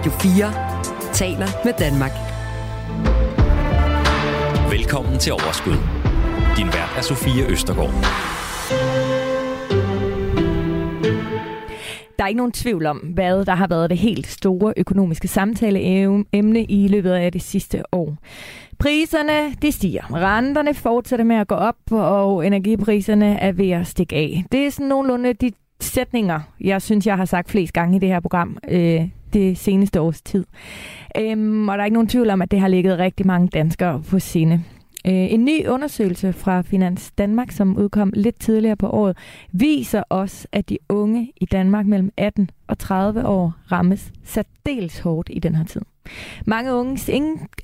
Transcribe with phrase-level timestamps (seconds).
[0.00, 2.10] Radio 4 taler med Danmark.
[4.70, 5.72] Velkommen til Overskud.
[6.56, 7.92] Din vært er Sofie Østergaard.
[12.18, 16.64] Der er ikke nogen tvivl om, hvad der har været det helt store økonomiske samtaleemne
[16.64, 18.16] i løbet af det sidste år.
[18.78, 24.16] Priserne de stiger, renterne fortsætter med at gå op, og energipriserne er ved at stikke
[24.16, 24.44] af.
[24.52, 28.08] Det er sådan nogenlunde de sætninger, jeg synes, jeg har sagt flest gange i det
[28.08, 30.44] her program øh, det seneste års tid.
[31.18, 34.02] Øhm, og der er ikke nogen tvivl om, at det har ligget rigtig mange danskere
[34.10, 34.62] på sinde.
[35.06, 39.16] Øh, en ny undersøgelse fra Finans Danmark, som udkom lidt tidligere på året,
[39.52, 45.30] viser også, at de unge i Danmark mellem 18 og 30 år rammes særdeles hårdt
[45.32, 45.80] i den her tid.
[46.46, 47.10] Mange unges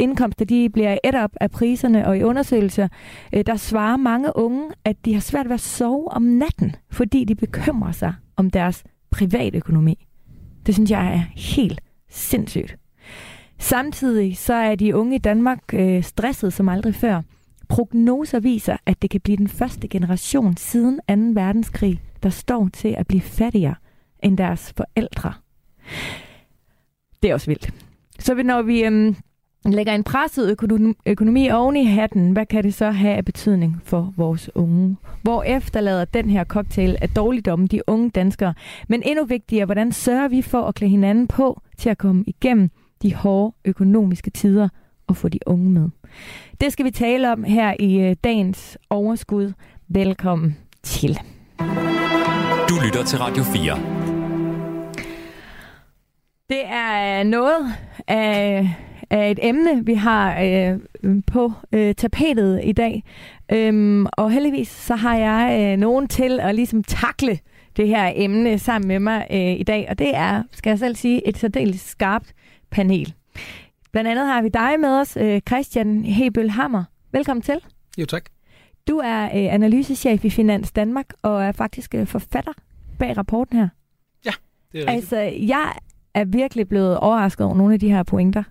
[0.01, 2.89] indkomster de bliver et op af priserne, og i undersøgelser
[3.33, 7.25] øh, der svarer mange unge, at de har svært ved at sove om natten, fordi
[7.25, 10.06] de bekymrer sig om deres privatøkonomi.
[10.67, 11.81] Det synes jeg er helt
[12.11, 12.77] sindssygt.
[13.59, 17.23] Samtidig så er de unge i Danmark øh, stresset som aldrig før.
[17.69, 21.01] Prognoser viser, at det kan blive den første generation siden
[21.35, 21.41] 2.
[21.41, 23.75] verdenskrig, der står til at blive fattigere
[24.23, 25.33] end deres forældre.
[27.23, 27.75] Det er også vildt.
[28.19, 29.17] Så når vi øhm,
[29.73, 33.81] lægger en presset økonomi, økonomi oven i hatten, hvad kan det så have af betydning
[33.85, 34.97] for vores unge?
[35.23, 38.55] Hvor efterlader den her cocktail af dårligdom de unge danskere?
[38.89, 42.71] Men endnu vigtigere, hvordan sørger vi for at klæde hinanden på til at komme igennem
[43.03, 44.69] de hårde økonomiske tider
[45.07, 45.89] og få de unge med?
[46.61, 49.53] Det skal vi tale om her i øh, dagens overskud.
[49.89, 51.19] Velkommen til.
[52.69, 53.79] Du lytter til Radio 4.
[56.49, 57.75] Det er noget
[58.09, 58.77] af,
[59.11, 60.79] af et emne, vi har øh,
[61.27, 63.03] på øh, tapetet i dag.
[63.53, 67.39] Øhm, og heldigvis så har jeg øh, nogen til at ligesom takle
[67.77, 69.87] det her emne sammen med mig øh, i dag.
[69.91, 72.33] Og det er, skal jeg selv sige, et særdeles skarpt
[72.71, 73.15] panel.
[73.93, 76.85] Blandt andet har vi dig med os, øh, Christian Hebøl Hammer.
[77.13, 77.59] Velkommen til.
[77.99, 78.25] Jo, tak.
[78.89, 82.53] Du er øh, analysechef i Finans Danmark og er faktisk øh, forfatter
[82.99, 83.69] bag rapporten her.
[84.25, 84.31] Ja,
[84.73, 85.13] det er rigtigt.
[85.13, 85.17] Altså,
[85.47, 85.73] jeg
[86.15, 88.43] er virkelig blevet overrasket over nogle af de her pointer.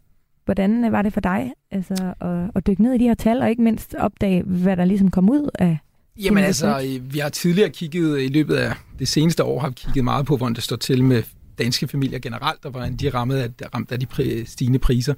[0.45, 3.50] Hvordan var det for dig altså, at, at dykke ned i de her tal, og
[3.50, 5.78] ikke mindst opdage, hvad der ligesom kom ud af
[6.17, 10.03] Jamen altså, vi har tidligere kigget, i løbet af det seneste år, har vi kigget
[10.03, 11.23] meget på, hvordan det står til med
[11.57, 15.13] danske familier generelt, og hvordan de er ramt af, ramt af de stigende priser.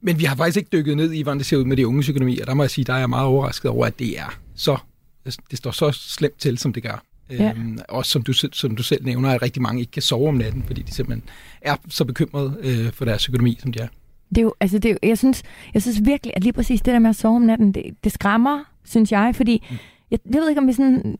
[0.00, 2.08] Men vi har faktisk ikke dykket ned i, hvordan det ser ud med de unges
[2.08, 4.38] økonomi, og der må jeg sige, der er jeg meget overrasket over, at det er
[4.54, 4.76] så,
[5.24, 7.02] det står så slemt til, som det gør.
[7.30, 7.50] Ja.
[7.50, 10.34] Øhm, også som du, som du selv nævner, at rigtig mange ikke kan sove om
[10.34, 11.28] natten, fordi de simpelthen
[11.62, 13.88] er så bekymrede øh, for deres økonomi, som de er.
[14.28, 15.42] Det er jo, altså det er jo, jeg, synes,
[15.74, 18.12] jeg synes virkelig, at lige præcis det der med at sove om natten, det, det
[18.12, 19.76] skræmmer, synes jeg, fordi mm.
[20.10, 21.18] jeg, jeg ved ikke, om vi sådan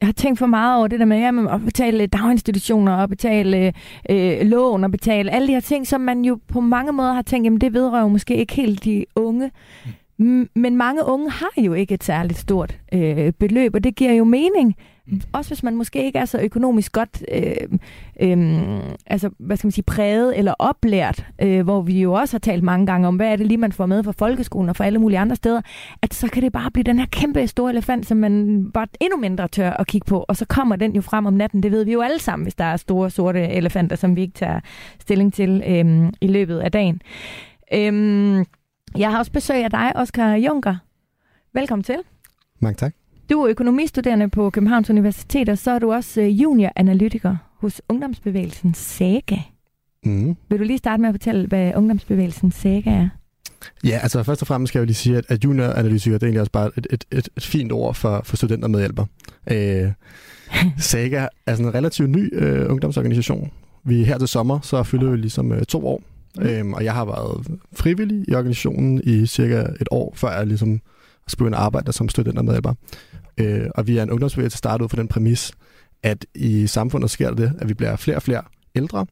[0.00, 3.72] jeg har tænkt for meget over det der med jamen, at betale daginstitutioner og betale
[4.10, 7.22] øh, lån og betale alle de her ting, som man jo på mange måder har
[7.22, 9.50] tænkt, jamen det vedrører måske ikke helt de unge.
[10.18, 10.48] Mm.
[10.54, 14.24] Men mange unge har jo ikke et særligt stort øh, beløb, og det giver jo
[14.24, 14.76] mening,
[15.32, 17.78] også hvis man måske ikke er så økonomisk godt øh,
[18.20, 22.38] øh, altså, hvad skal man sige, præget eller oplært, øh, hvor vi jo også har
[22.38, 24.86] talt mange gange om, hvad er det lige, man får med fra folkeskolen og fra
[24.86, 25.60] alle mulige andre steder,
[26.02, 29.16] at så kan det bare blive den her kæmpe store elefant, som man bare endnu
[29.16, 31.62] mindre tør at kigge på, og så kommer den jo frem om natten.
[31.62, 34.34] Det ved vi jo alle sammen, hvis der er store sorte elefanter, som vi ikke
[34.34, 34.60] tager
[35.00, 37.00] stilling til øh, i løbet af dagen.
[37.74, 38.44] Øh,
[38.96, 40.76] jeg har også besøg af dig, Oscar Junker.
[41.54, 41.96] Velkommen til.
[42.60, 42.94] Mange tak.
[43.30, 48.74] Du er økonomistuderende på Københavns Universitet, og så er du også øh, junioranalytiker hos Ungdomsbevægelsen
[48.74, 49.36] Saga.
[50.04, 50.36] Mm.
[50.48, 53.08] Vil du lige starte med at fortælle, hvad Ungdomsbevægelsen Saga er?
[53.84, 56.26] Ja, altså først og fremmest skal jeg jo lige sige, at, at junioranalytiker, det er
[56.26, 59.06] egentlig også bare et, et, et, et fint ord for, for studenter medhjælper.
[59.50, 59.92] Øh,
[60.78, 63.50] Saga er sådan en relativt ny øh, ungdomsorganisation.
[63.84, 66.02] Vi her til sommer, så fylder vi ligesom øh, to år.
[66.38, 66.46] Mm.
[66.46, 70.80] Øhm, og jeg har været frivillig i organisationen i cirka et år, før jeg ligesom
[71.38, 72.74] begyndte at arbejde som studentermedhjælper.
[73.38, 75.52] Øh, og vi er en ungdomsbevægelse, startet ud fra den præmis,
[76.02, 78.42] at i samfundet sker det, at vi bliver flere og flere
[78.74, 79.06] ældre,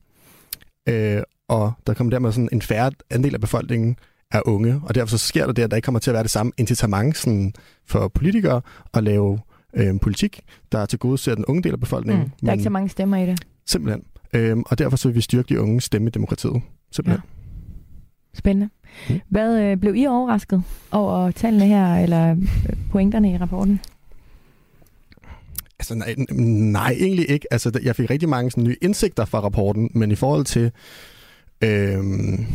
[0.88, 3.96] øh, og der kommer dermed sådan en færre andel af befolkningen
[4.32, 6.22] er unge, og derfor så sker der det, at der ikke kommer til at være
[6.22, 7.52] det samme incitament sådan,
[7.86, 8.60] for politikere
[8.94, 9.38] at lave
[9.74, 10.40] øh, politik,
[10.72, 12.24] der til gode ser den unge del af befolkningen.
[12.24, 13.40] Mm, der er ikke så mange stemmer i det.
[13.66, 14.02] Simpelthen.
[14.32, 16.62] Øh, og derfor så vil vi styrke de unge stemme i demokratiet.
[16.92, 17.22] Simpelthen.
[17.24, 18.38] Ja.
[18.38, 18.68] Spændende.
[19.08, 19.20] Mm.
[19.28, 22.36] Hvad øh, blev I overrasket over tallene her, eller øh,
[22.90, 23.80] pointerne i rapporten?
[25.78, 26.14] Altså, nej,
[26.60, 27.46] nej, egentlig ikke.
[27.50, 30.70] Altså, jeg fik rigtig mange sådan, nye indsigter fra rapporten, men i forhold til
[31.60, 32.46] øhm,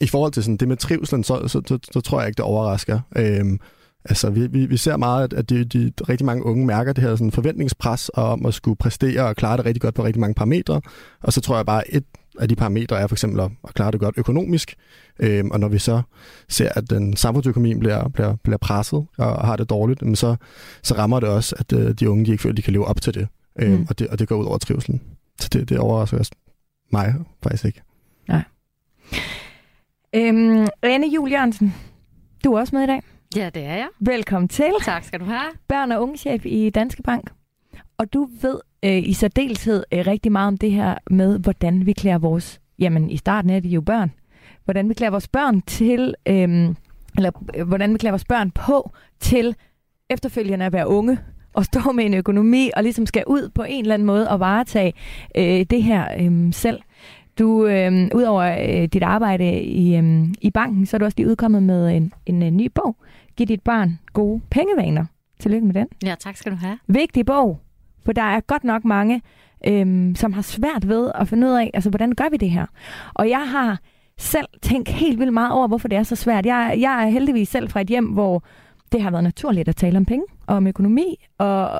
[0.00, 2.44] i forhold til sådan, det med trivselen, så, så, så, så tror jeg ikke, det
[2.44, 3.00] overrasker.
[3.16, 3.60] Øhm,
[4.04, 7.16] altså, vi, vi, vi ser meget, at de, de, rigtig mange unge mærker det her
[7.16, 10.80] sådan, forventningspres om at skulle præstere og klare det rigtig godt på rigtig mange parametre.
[11.22, 12.04] Og så tror jeg bare, et
[12.38, 14.74] af de parametre er for eksempel at, at klare det godt økonomisk,
[15.18, 16.02] øh, og når vi så
[16.48, 20.36] ser, at den samfundsøkonomien bliver, bliver, bliver presset og har det dårligt, så,
[20.82, 22.86] så rammer det også, at øh, de unge de ikke føler, at de kan leve
[22.86, 23.28] op til det,
[23.58, 23.86] øh, mm.
[23.88, 25.02] og det, og det går ud over trivselen.
[25.40, 26.32] Så det, det overrasker også
[26.92, 27.82] mig faktisk ikke.
[28.28, 28.42] Nej.
[30.14, 31.74] Øhm, Anne Jul Jørgensen,
[32.44, 33.02] du er også med i dag.
[33.36, 33.88] Ja, det er jeg.
[34.00, 34.72] Velkommen til.
[34.84, 35.50] Tak skal du have.
[35.68, 37.30] Børn- og ungechef i Danske Bank.
[37.98, 41.92] Og du ved øh, i særdeleshed øh, rigtig meget om det her med, hvordan vi
[41.92, 44.12] klæder vores, jamen i starten er det jo børn,
[44.64, 46.74] hvordan vi klæder vores børn til, øh,
[47.16, 49.56] eller øh, hvordan vi klæder vores børn på til
[50.10, 51.18] efterfølgende at være unge
[51.52, 54.40] og stå med en økonomi og ligesom skal ud på en eller anden måde og
[54.40, 54.92] varetage
[55.36, 56.80] øh, det her øh, selv.
[57.38, 61.28] Du, øh, udover øh, dit arbejde i, øh, i banken, så er du også lige
[61.28, 62.96] udkommet med en, en, en ny bog.
[63.36, 65.04] Giv dit barn gode pengevaner.
[65.40, 65.86] Tillykke med den.
[66.04, 66.78] Ja, tak skal du have.
[66.86, 67.60] Vigtig bog,
[68.04, 69.22] for der er godt nok mange,
[69.66, 72.66] øhm, som har svært ved at finde ud af, altså hvordan gør vi det her?
[73.14, 73.78] Og jeg har
[74.18, 76.46] selv tænkt helt vildt meget over, hvorfor det er så svært.
[76.46, 78.42] Jeg, jeg er heldigvis selv fra et hjem, hvor
[78.92, 81.70] det har været naturligt at tale om penge og om økonomi, og,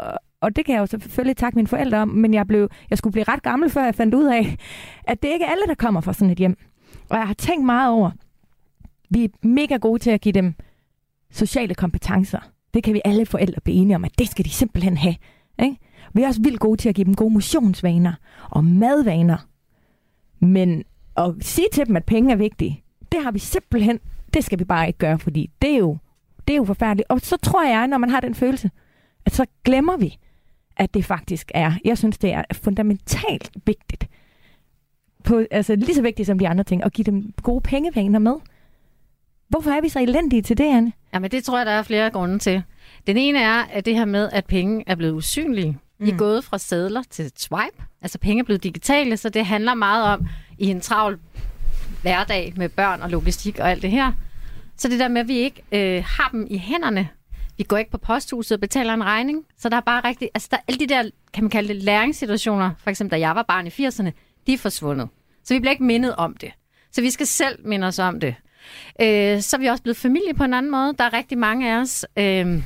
[0.40, 3.12] og det kan jeg jo selvfølgelig takke mine forældre om, men jeg, blev, jeg skulle
[3.12, 4.56] blive ret gammel, før jeg fandt ud af,
[5.04, 6.56] at det ikke er alle, der kommer fra sådan et hjem.
[7.10, 8.10] Og jeg har tænkt meget over,
[9.10, 10.54] vi er mega gode til at give dem
[11.30, 12.38] sociale kompetencer.
[12.74, 15.16] Det kan vi alle forældre blive enige om, at det skal de simpelthen have.
[15.62, 15.76] Ikke?
[16.14, 18.12] Vi er også vildt gode til at give dem gode motionsvaner
[18.50, 19.46] og madvaner.
[20.38, 20.84] Men
[21.16, 24.00] at sige til dem, at penge er vigtige, det har vi simpelthen,
[24.34, 25.96] det skal vi bare ikke gøre, fordi det er jo,
[26.48, 27.10] det er jo forfærdeligt.
[27.10, 28.70] Og så tror jeg, når man har den følelse,
[29.26, 30.18] at så glemmer vi,
[30.76, 34.08] at det faktisk er, jeg synes, det er fundamentalt vigtigt,
[35.24, 38.34] på, altså lige så vigtigt som de andre ting, at give dem gode pengevaner med.
[39.48, 40.92] Hvorfor er vi så elendige til det, Anne?
[41.14, 42.62] Jamen, det tror jeg, der er flere grunde til.
[43.06, 45.78] Den ene er, at det her med, at penge er blevet usynlige.
[46.04, 46.08] Mm.
[46.08, 47.82] I er gået fra sædler til swipe.
[48.02, 50.26] Altså penge er blevet digitale, så det handler meget om
[50.58, 51.18] i en travl
[52.02, 54.12] hverdag med børn og logistik og alt det her.
[54.76, 57.08] Så det der med, at vi ikke øh, har dem i hænderne.
[57.56, 59.44] Vi går ikke på posthuset og betaler en regning.
[59.58, 60.30] Så der er bare rigtig...
[60.34, 63.42] Altså der, alle de der, kan man kalde det, læringssituationer, for eksempel da jeg var
[63.42, 64.10] barn i 80'erne,
[64.46, 65.08] de er forsvundet.
[65.44, 66.50] Så vi bliver ikke mindet om det.
[66.92, 68.34] Så vi skal selv minde os om det.
[69.00, 70.94] Øh, så er vi også blevet familie på en anden måde.
[70.98, 72.62] Der er rigtig mange af os, øh,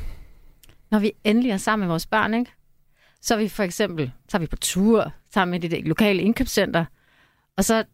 [0.90, 2.50] når vi endelig er sammen med vores børn, ikke?
[3.22, 6.84] Så er vi for eksempel så er vi på tur sammen med det lokale indkøbscenter,
[7.56, 7.84] og så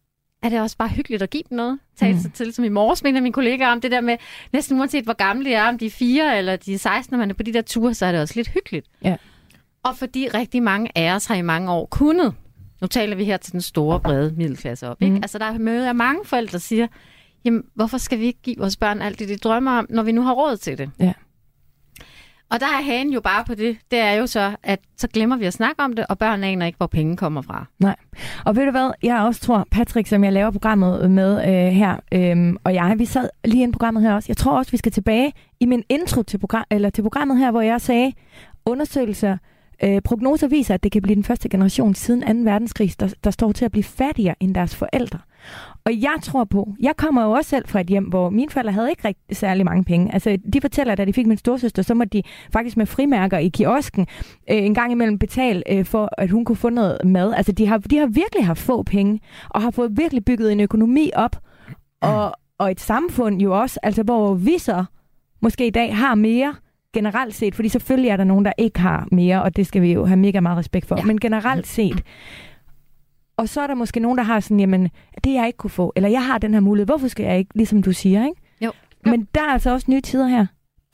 [0.43, 1.79] er det også bare hyggeligt at give dem noget.
[1.97, 2.21] Tale mm.
[2.21, 4.17] sig til, som i morges mener mine kollegaer om det der med,
[4.53, 7.19] næsten uanset hvor gamle de er, om de er fire eller de er 16, når
[7.19, 8.87] man er på de der ture, så er det også lidt hyggeligt.
[9.05, 9.17] Ja.
[9.83, 12.35] Og fordi rigtig mange af os har i mange år kunnet,
[12.81, 15.15] nu taler vi her til den store, brede middelklasse op, ikke?
[15.15, 15.23] Mm.
[15.23, 16.87] Altså der er møder af mange forældre, der siger,
[17.45, 20.13] jamen hvorfor skal vi ikke give vores børn alt det, de drømmer om, når vi
[20.13, 20.91] nu har råd til det?
[20.99, 21.13] Ja.
[22.51, 25.37] Og der er hagen jo bare på det, det er jo så, at så glemmer
[25.37, 27.67] vi at snakke om det, og børn aner ikke, hvor penge kommer fra.
[27.79, 27.97] Nej.
[28.45, 31.97] Og ved du hvad, jeg også tror, Patrick, som jeg laver programmet med øh, her,
[32.13, 34.27] øh, og jeg, vi sad lige i programmet her også.
[34.29, 37.51] Jeg tror også, vi skal tilbage i min intro til, program, eller til programmet her,
[37.51, 38.13] hvor jeg sagde,
[38.67, 39.37] undersøgelser,
[39.85, 42.51] øh, prognoser viser, at det kan blive den første generation siden 2.
[42.51, 45.19] verdenskrig, der, der står til at blive fattigere end deres forældre.
[45.85, 48.73] Og jeg tror på, jeg kommer jo også selv fra et hjem, hvor mine forældre
[48.73, 50.13] havde ikke rigtig særlig mange penge.
[50.15, 52.23] Altså, de fortæller, at da de fik min storsøster, så måtte de
[52.53, 54.07] faktisk med frimærker i kiosken
[54.51, 57.35] øh, en gang imellem betale øh, for, at hun kunne få noget mad.
[57.37, 59.21] Altså, de har, de har virkelig haft få penge,
[59.51, 61.37] og har fået virkelig bygget en økonomi op,
[62.01, 64.85] og, og et samfund jo også, altså hvor vi så
[65.43, 66.55] måske i dag har mere,
[66.95, 69.93] generelt set, fordi selvfølgelig er der nogen, der ikke har mere, og det skal vi
[69.93, 71.05] jo have mega meget respekt for, ja.
[71.05, 72.03] men generelt set,
[73.37, 74.91] og så er der måske nogen, der har sådan, jamen,
[75.25, 77.51] det jeg ikke kunne få, eller jeg har den her mulighed, hvorfor skal jeg ikke,
[77.55, 78.41] ligesom du siger, ikke?
[78.61, 78.73] Jo.
[79.07, 79.11] jo.
[79.11, 80.47] Men der er altså også nye tider her,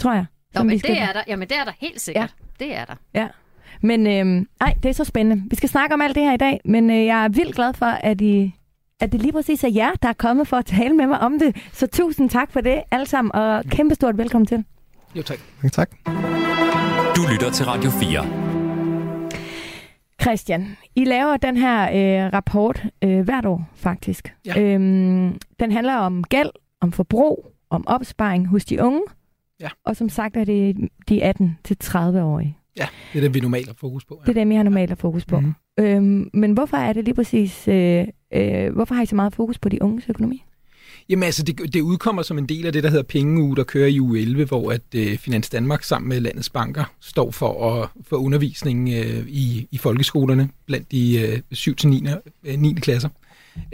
[0.03, 0.27] tror jeg.
[0.59, 1.23] Jo, men det er der.
[1.29, 2.35] Jamen, det er der helt sikkert.
[2.61, 2.65] Ja.
[2.65, 2.95] Det er der.
[3.15, 3.29] Ja.
[3.83, 5.45] Men øhm, ej, det er så spændende.
[5.51, 7.75] Vi skal snakke om alt det her i dag, men øh, jeg er vildt glad
[7.75, 8.55] for, at I
[9.01, 11.39] at det lige præcis er jer, der er kommet for at tale med mig om
[11.39, 11.57] det.
[11.73, 14.65] Så tusind tak for det alle sammen, og kæmpestort velkommen til.
[15.17, 15.39] Jo, tak.
[15.63, 15.91] Ja, tak.
[17.17, 18.27] Du lytter til Radio 4.
[20.23, 24.35] Christian, I laver den her øh, rapport øh, hvert år faktisk.
[24.47, 24.61] Ja.
[24.61, 26.51] Øhm, den handler om gæld,
[26.81, 29.03] om forbrug, om opsparing hos de unge.
[29.61, 29.69] Ja.
[29.85, 30.77] Og som sagt er det
[31.09, 32.57] de 18-30-årige.
[32.77, 34.21] Ja, det er det, vi normalt har fokus på.
[34.21, 34.33] Ja.
[34.33, 35.41] Det er dem, I har normalt har fokus på.
[35.41, 35.55] Mm.
[35.81, 39.59] Øhm, men hvorfor er det lige præcis, øh, øh, hvorfor har I så meget fokus
[39.59, 40.45] på de unges økonomi?
[41.11, 43.87] Jamen altså, det, det udkommer som en del af det, der hedder pengeuge, der kører
[43.89, 47.89] i uge 11, hvor at øh, Finans Danmark sammen med landets banker står for, at,
[48.09, 52.11] for undervisning øh, i, i folkeskolerne blandt de øh, 7-9.
[52.45, 52.75] Øh, 9.
[52.81, 53.09] klasser.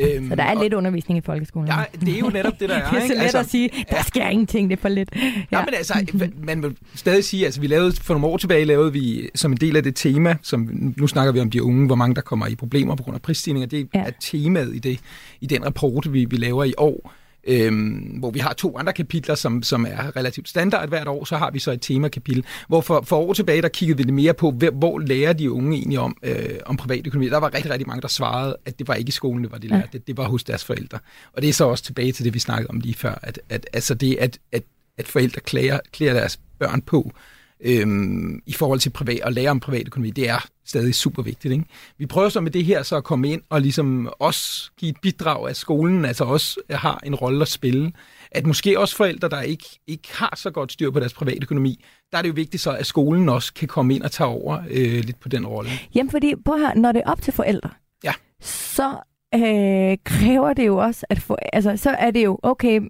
[0.01, 1.69] Øhm, Så der er og- lidt undervisning i folkeskolen.
[1.69, 2.91] Ja, det er jo netop det, der er.
[2.91, 3.15] det er så ikke?
[3.15, 5.09] let Altså, at sige, der sker ingenting, det er for lidt.
[5.53, 6.07] Ja, men altså,
[6.43, 9.57] man vil stadig sige, altså vi lavede, for nogle år tilbage lavede vi som en
[9.59, 12.47] del af det tema, som nu snakker vi om de unge, hvor mange der kommer
[12.47, 14.01] i problemer på grund af prisstigninger, det Ja.
[14.01, 14.99] er temaet i, det,
[15.41, 17.13] i den rapport, vi, vi laver i år,
[17.47, 21.37] øhm, hvor vi har to andre kapitler, som, som er relativt standard hvert år, så
[21.37, 24.35] har vi så et temakapitel, hvor for, for år tilbage, der kiggede vi lidt mere
[24.35, 27.29] på, hvor, hvor lærer de unge egentlig om, øh, om privatøkonomi.
[27.29, 29.59] Der var rigtig, rigtig mange, der svarede, at det var ikke i skolen, det var
[29.59, 30.99] de lærte, det, det var hos deres forældre.
[31.33, 33.67] Og det er så også tilbage til det, vi snakkede om lige før, at, at
[33.73, 34.63] altså det, at, at,
[34.99, 37.13] at forældre klæder, klæder deres børn på,
[37.61, 41.53] øhm, i forhold til privat, at lære om privatøkonomi, det er stadig super vigtigt.
[41.53, 41.65] Ikke?
[41.99, 44.97] Vi prøver så med det her så at komme ind og ligesom også give et
[45.03, 47.93] bidrag, at skolen altså også har en rolle at spille.
[48.31, 52.19] At måske også forældre, der ikke, ikke har så godt styr på deres privatøkonomi, der
[52.19, 55.05] er det jo vigtigt så, at skolen også kan komme ind og tage over øh,
[55.05, 55.71] lidt på den rolle.
[55.95, 57.71] Jamen, fordi, prøv her, når det er op til forældre,
[58.05, 58.13] Ja.
[58.41, 58.97] så
[59.37, 62.81] øh, kræver det jo også, at for, altså, så er det jo, okay,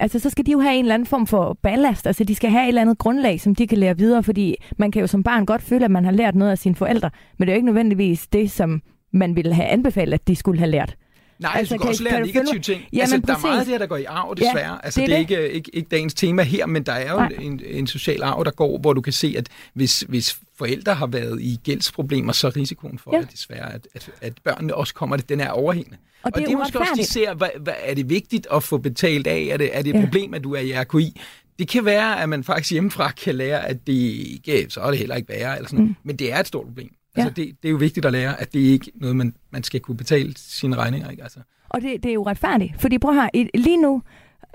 [0.00, 2.50] altså, så skal de jo have en eller anden form for ballast, altså, de skal
[2.50, 5.22] have et eller andet grundlag, som de kan lære videre, fordi man kan jo som
[5.22, 7.58] barn godt føle, at man har lært noget af sine forældre, men det er jo
[7.58, 8.82] ikke nødvendigvis det, som
[9.12, 10.96] man ville have anbefalet, at de skulle have lært.
[11.40, 12.62] Nej, Altså, du kan kan også lære kan negative mig?
[12.62, 12.82] ting.
[12.92, 13.42] Jamen, altså, der er præcis.
[13.42, 14.72] meget af det her, der går i arv, desværre.
[14.72, 17.12] Ja, altså, det det er er, ikke, ikke, ikke dagens tema her, men der er
[17.12, 17.28] jo Nej.
[17.40, 21.06] en, en social arv, der går, hvor du kan se, at hvis, hvis forældre har
[21.06, 23.20] været i gældsproblemer, så er risikoen for, Ja.
[23.22, 25.96] at desværre, at, at, at børnene også kommer, det, den er overhængende.
[26.22, 28.62] Og det er det er måske også, de ser, hvad, hvad, er det vigtigt at
[28.62, 29.48] få betalt af?
[29.52, 30.04] Er det, er det et ja.
[30.04, 31.20] problem, at du er i RKI?
[31.58, 34.98] Det kan være, at man faktisk hjemmefra kan lære, at det ikke, så er det
[34.98, 35.96] heller ikke værre, eller sådan mm.
[36.04, 36.90] men det er et stort problem.
[37.16, 37.42] Altså, Ja.
[37.46, 39.80] det, det er jo vigtigt at lære, at det ikke er noget, man, man skal
[39.80, 41.10] kunne betale sine regninger.
[41.10, 41.22] Ikke?
[41.22, 41.38] Altså.
[41.68, 44.02] Og det, det er jo retfærdigt, fordi prøv her, lige nu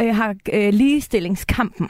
[0.01, 1.87] øh, har øh, ligestillingskampen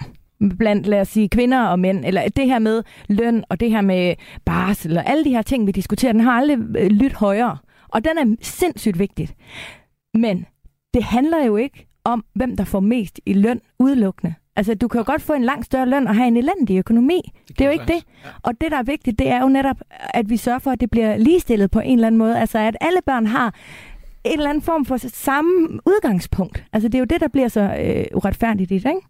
[0.60, 3.81] blandt, lad os sige, kvinder og mænd, eller det her med løn, og det her
[3.81, 7.57] med barsel, og alle de her ting, vi diskuterer, den har aldrig øh, lyttet højere.
[7.88, 9.34] Og den er sindssygt vigtigt.
[10.13, 10.45] Men
[10.93, 14.34] det handler jo ikke om, hvem der får mest i løn udelukkende.
[14.55, 17.21] Altså, du kan jo godt få en langt større løn og have en elendig økonomi.
[17.47, 18.03] Det, det er jo ikke det.
[18.25, 18.29] Ja.
[18.43, 20.89] Og det, der er vigtigt, det er jo netop, at vi sørger for, at det
[20.91, 22.39] bliver ligestillet på en eller anden måde.
[22.39, 23.53] Altså, at alle børn har
[24.24, 26.63] en eller anden form for samme udgangspunkt.
[26.74, 29.07] Altså, det er jo det, der bliver så øh, uretfærdigt i det, ikke?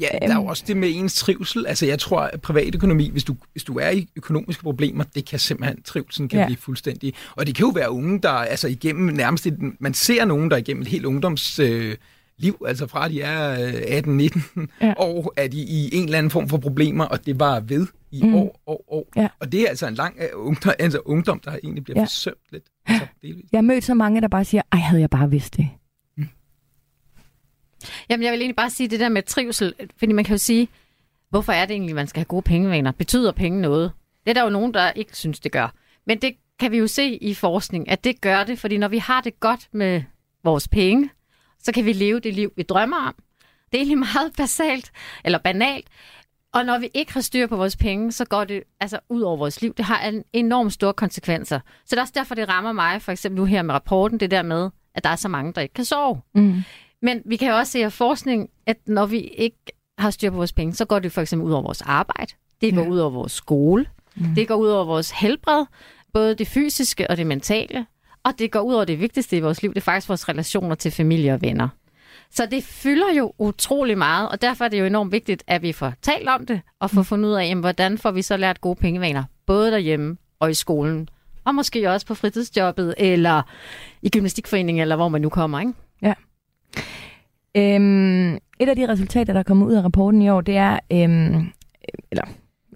[0.00, 0.46] Ja, der er jo Øhm.
[0.48, 1.66] også det med ens trivsel.
[1.66, 5.38] Altså, jeg tror, at privatøkonomi, hvis du, hvis du er i økonomiske problemer, det kan
[5.38, 6.42] simpelthen, trivselen kan Ja.
[6.42, 6.46] ja.
[6.46, 7.14] blive fuldstændig.
[7.36, 10.56] Og det kan jo være unge, der altså igennem nærmest, et, man ser nogen, der
[10.56, 11.58] igennem et helt ungdoms...
[11.58, 11.96] Øh,
[12.38, 14.50] liv, altså fra de er øh, 18-19
[14.80, 14.86] Ja.
[14.86, 14.94] ja.
[14.98, 18.22] år, er de i en eller anden form for problemer, og det var ved i
[18.22, 18.28] Mm.
[18.28, 18.34] mm.
[18.34, 19.08] år, år, år.
[19.16, 19.28] Ja.
[19.40, 22.04] Og det er altså en lang øh, ungdom, altså ungdom der egentlig bliver Ja.
[22.04, 22.64] forsømt lidt.
[22.86, 23.44] Altså, delvis.
[23.52, 25.68] Jeg har mødt så mange, der bare siger, ej, havde jeg bare vidst det.
[28.10, 30.68] Jamen, jeg vil egentlig bare sige det der med trivsel, fordi man kan jo sige,
[31.30, 32.92] hvorfor er det egentlig, man skal have gode pengevaner?
[32.92, 33.92] Betyder penge noget?
[34.24, 35.74] Det er der jo nogen, der ikke synes, det gør.
[36.06, 38.98] Men det kan vi jo se i forskning, at det gør det, fordi når vi
[38.98, 40.02] har det godt med
[40.44, 41.10] vores penge,
[41.62, 43.14] så kan vi leve det liv, vi drømmer om.
[43.72, 44.90] Det er egentlig meget basalt,
[45.24, 45.86] eller banalt.
[46.54, 49.36] Og når vi ikke har styr på vores penge, så går det altså ud over
[49.36, 49.74] vores liv.
[49.74, 51.60] Det har en enormt store konsekvenser.
[51.84, 54.30] Så det er også derfor, det rammer mig, for eksempel nu her med rapporten, det
[54.30, 56.20] der med, at der er så mange, der ikke kan sove.
[56.34, 56.62] Mm.
[57.02, 59.56] Men vi kan jo også se af forskning, at når vi ikke
[59.98, 62.32] har styr på vores penge, så går det for eksempel ud over vores arbejde.
[62.60, 62.88] Det går Ja.
[62.88, 63.86] ud over vores skole.
[64.16, 64.34] Mm.
[64.34, 65.64] Det går ud over vores helbred.
[66.12, 67.86] Både det fysiske og det mentale.
[68.26, 69.74] Og det går ud over det vigtigste i vores liv.
[69.74, 71.68] Det er faktisk vores relationer til familie og venner.
[72.30, 75.72] Så det fylder jo utrolig meget, og derfor er det jo enormt vigtigt, at vi
[75.72, 78.60] får talt om det, og får fundet ud af, jamen, hvordan får vi så lært
[78.60, 81.08] gode pengevaner, både derhjemme og i skolen,
[81.44, 83.42] og måske også på fritidsjobbet, eller
[84.02, 85.72] i gymnastikforeningen, eller hvor man nu kommer, ikke?
[87.56, 91.52] Øhm, et af de resultater, der kommer ud af rapporten i år, det er, øhm,
[92.10, 92.24] eller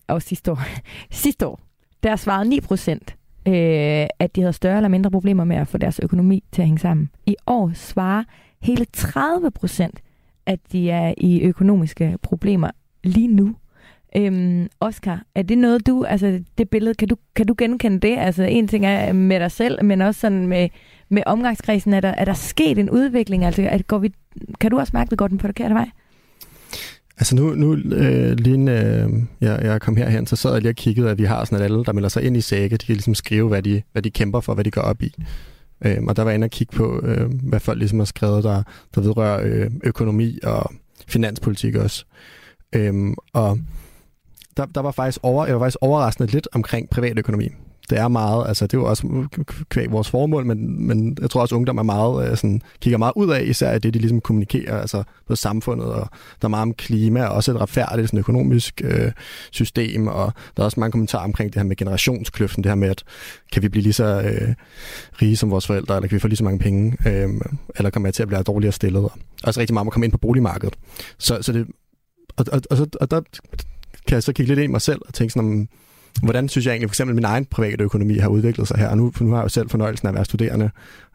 [0.08, 0.62] også sidste år,
[1.10, 1.60] sidste år,
[2.02, 3.16] der svarede 9 procent,
[3.48, 6.66] øh, at de havde større eller mindre problemer med at få deres økonomi til at
[6.66, 7.10] hænge sammen.
[7.26, 8.24] I år svarer
[8.62, 10.00] hele 30 procent,
[10.46, 12.70] at de er i økonomiske problemer
[13.04, 13.54] lige nu.
[14.16, 18.18] Øhm, Oscar, er det noget du, altså det billede, kan du, kan du genkende det?
[18.18, 20.68] Altså en ting er med dig selv, men også sådan med,
[21.08, 23.44] med omgangskredsen, er der, er der sket en udvikling?
[23.44, 24.12] Altså at går vi,
[24.60, 25.90] kan du også mærke, at vi går den på forkerte vej?
[27.20, 30.72] Altså nu, nu øh, lige inden øh, jeg, jeg kom herhen, så sad jeg lige
[30.72, 32.86] og kiggede, at vi har sådan, at alle, der melder sig ind i sække, de
[32.86, 35.14] kan ligesom skrive, hvad de, hvad de kæmper for, hvad de går op i.
[35.84, 38.44] Øh, og der var jeg inde og kigge på, øh, hvad folk ligesom har skrevet,
[38.44, 38.62] der,
[38.94, 40.72] der vedrører øh, økonomi og
[41.08, 42.04] finanspolitik også.
[42.72, 42.94] Øh,
[43.32, 43.58] og
[44.56, 47.48] der, der var faktisk over, jeg var faktisk overraskende lidt omkring privatøkonomi
[47.90, 49.26] det er meget, altså det er jo også
[49.68, 52.98] kvæg vores formål, men, men jeg tror også, at ungdom er meget, øh, sådan, kigger
[52.98, 56.08] meget ud af, især det, de ligesom kommunikerer altså på samfundet, og
[56.42, 59.12] der er meget om klima, og også et retfærdigt sådan, økonomisk øh,
[59.50, 62.88] system, og der er også mange kommentarer omkring det her med generationskløften, det her med,
[62.88, 63.02] at
[63.52, 64.54] kan vi blive lige så øh,
[65.22, 67.28] rige som vores forældre, eller kan vi få lige så mange penge, øh,
[67.76, 69.12] eller kommer jeg til at blive dårligere stillet, og
[69.44, 70.74] også rigtig meget om at komme ind på boligmarkedet.
[71.18, 71.66] Så, så det,
[72.36, 73.20] og, og, og, så, og der
[74.06, 75.68] kan jeg så kigge lidt ind i mig selv og tænke sådan om,
[76.22, 78.88] hvordan synes jeg egentlig for eksempel min egen private økonomi har udviklet sig her.
[78.88, 80.70] Og nu, nu har jeg jo selv fornøjelsen af at være studerende,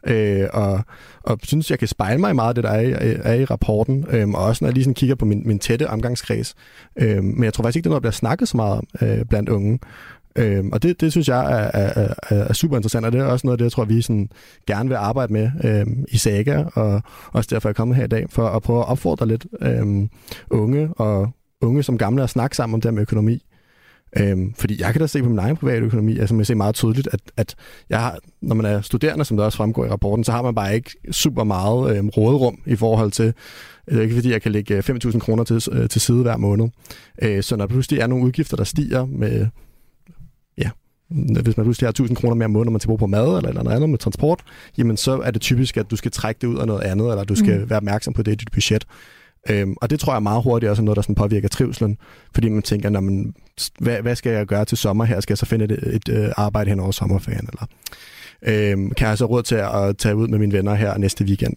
[0.06, 0.80] øh, og,
[1.22, 4.28] og synes, jeg kan spejle mig meget af det, der er, er i rapporten, øh,
[4.28, 6.54] og også når jeg lige sådan kigger på min, min tætte omgangskreds.
[6.96, 8.86] Øh, men jeg tror faktisk ikke, det er noget, der bliver snakket så meget om
[9.02, 9.78] øh, blandt unge.
[10.36, 13.24] Øh, og det, det synes jeg er, er, er, er super interessant, og det er
[13.24, 14.28] også noget af det, jeg tror, vi sådan
[14.66, 18.08] gerne vil arbejde med øh, i Saga, og også derfor er jeg kommet her i
[18.08, 20.08] dag, for at prøve at opfordre lidt øh,
[20.50, 23.42] unge og unge som gamle at snakke sammen om det med økonomi.
[24.20, 26.74] Øhm, fordi jeg kan da se på min egen private økonomi, altså man ser meget
[26.74, 27.54] tydeligt, at, at
[27.90, 30.54] jeg har, når man er studerende, som der også fremgår i rapporten, så har man
[30.54, 33.34] bare ikke super meget øhm, råderum i forhold til,
[33.88, 36.68] det er ikke fordi, jeg kan lægge 5.000 kroner til, øh, til side hver måned.
[37.22, 39.46] Øh, så når pludselig er nogle udgifter, der stiger med,
[40.58, 40.70] ja,
[41.42, 43.48] hvis man pludselig har 1000 kroner mere om måneden, når man til på mad eller,
[43.48, 44.40] eller noget andet med transport,
[44.78, 47.24] jamen så er det typisk, at du skal trække det ud af noget andet, eller
[47.24, 47.70] du skal mm.
[47.70, 48.86] være opmærksom på det i dit budget.
[49.50, 51.98] Øhm, og det tror jeg meget hurtigt også er noget, der sådan påvirker trivselen,
[52.34, 53.34] fordi man tænker, når man,
[53.78, 55.20] hvad, hvad skal jeg gøre til sommer her?
[55.20, 57.48] Skal jeg så finde et, et, et arbejde hen over sommerferien?
[57.48, 57.66] Eller,
[58.42, 61.56] øhm, kan jeg så råd til at tage ud med mine venner her næste weekend?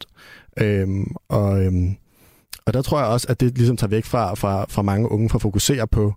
[0.57, 1.95] Øhm, og, øhm,
[2.65, 5.29] og der tror jeg også, at det ligesom tager væk fra, fra, fra mange unge
[5.29, 6.13] for at fokusere på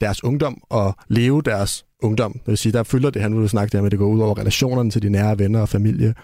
[0.00, 2.32] deres ungdom og leve deres ungdom.
[2.32, 4.20] Det vil sige, der fylder det, han ville snakke der med, at det går ud
[4.20, 6.14] over relationerne til de nære venner og familie.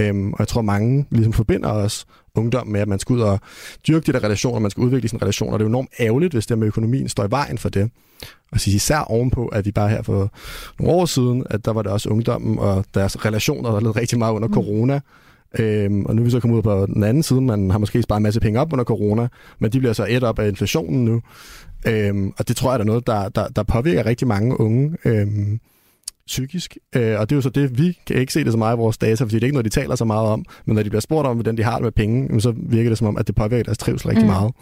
[0.00, 3.40] Øhm, og jeg tror, mange ligesom forbinder os ungdom med, at man skal ud og
[3.88, 5.58] dyrke de der relationer, man skal udvikle sine relationer.
[5.58, 7.90] Det er jo enormt ærgerligt, hvis det med økonomien står i vejen for det.
[8.52, 10.32] Og så især ovenpå, at vi bare her for
[10.78, 14.18] nogle år siden, at der var det også ungdommen og deres relationer, der led rigtig
[14.18, 14.54] meget under mm.
[14.54, 15.00] corona.
[15.58, 18.02] Øhm, og nu er vi så kommet ud på den anden side, man har måske
[18.02, 21.04] sparet en masse penge op under corona, men de bliver så et op af inflationen
[21.04, 21.22] nu.
[21.86, 24.96] Øhm, og det tror jeg er noget, der, der, der påvirker rigtig mange unge.
[25.04, 25.60] Øhm,
[26.30, 26.76] psykisk.
[26.96, 28.78] Øh, og det er jo så det, vi kan ikke se det så meget i
[28.78, 30.44] vores data, fordi det er ikke noget, de taler så meget om.
[30.64, 32.98] Men når de bliver spurgt om, hvordan de har det med penge, så virker det
[32.98, 34.30] som om, at det påvirker deres trivsel rigtig mm.
[34.30, 34.52] meget.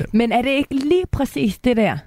[0.00, 0.04] Ja.
[0.12, 1.98] Men er det ikke lige præcis det der,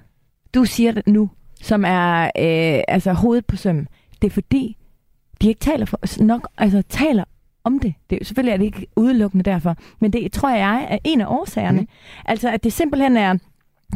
[0.54, 3.86] du siger det nu, som er øh, altså hovedet på søm?
[4.22, 4.76] Det er fordi,
[5.42, 7.24] de ikke taler for, nok, altså taler
[7.64, 7.94] om det.
[8.10, 11.26] det er, selvfølgelig er det ikke udelukkende derfor, men det tror jeg er en af
[11.26, 11.80] årsagerne.
[11.80, 11.88] Mm.
[12.24, 13.38] Altså, at det simpelthen er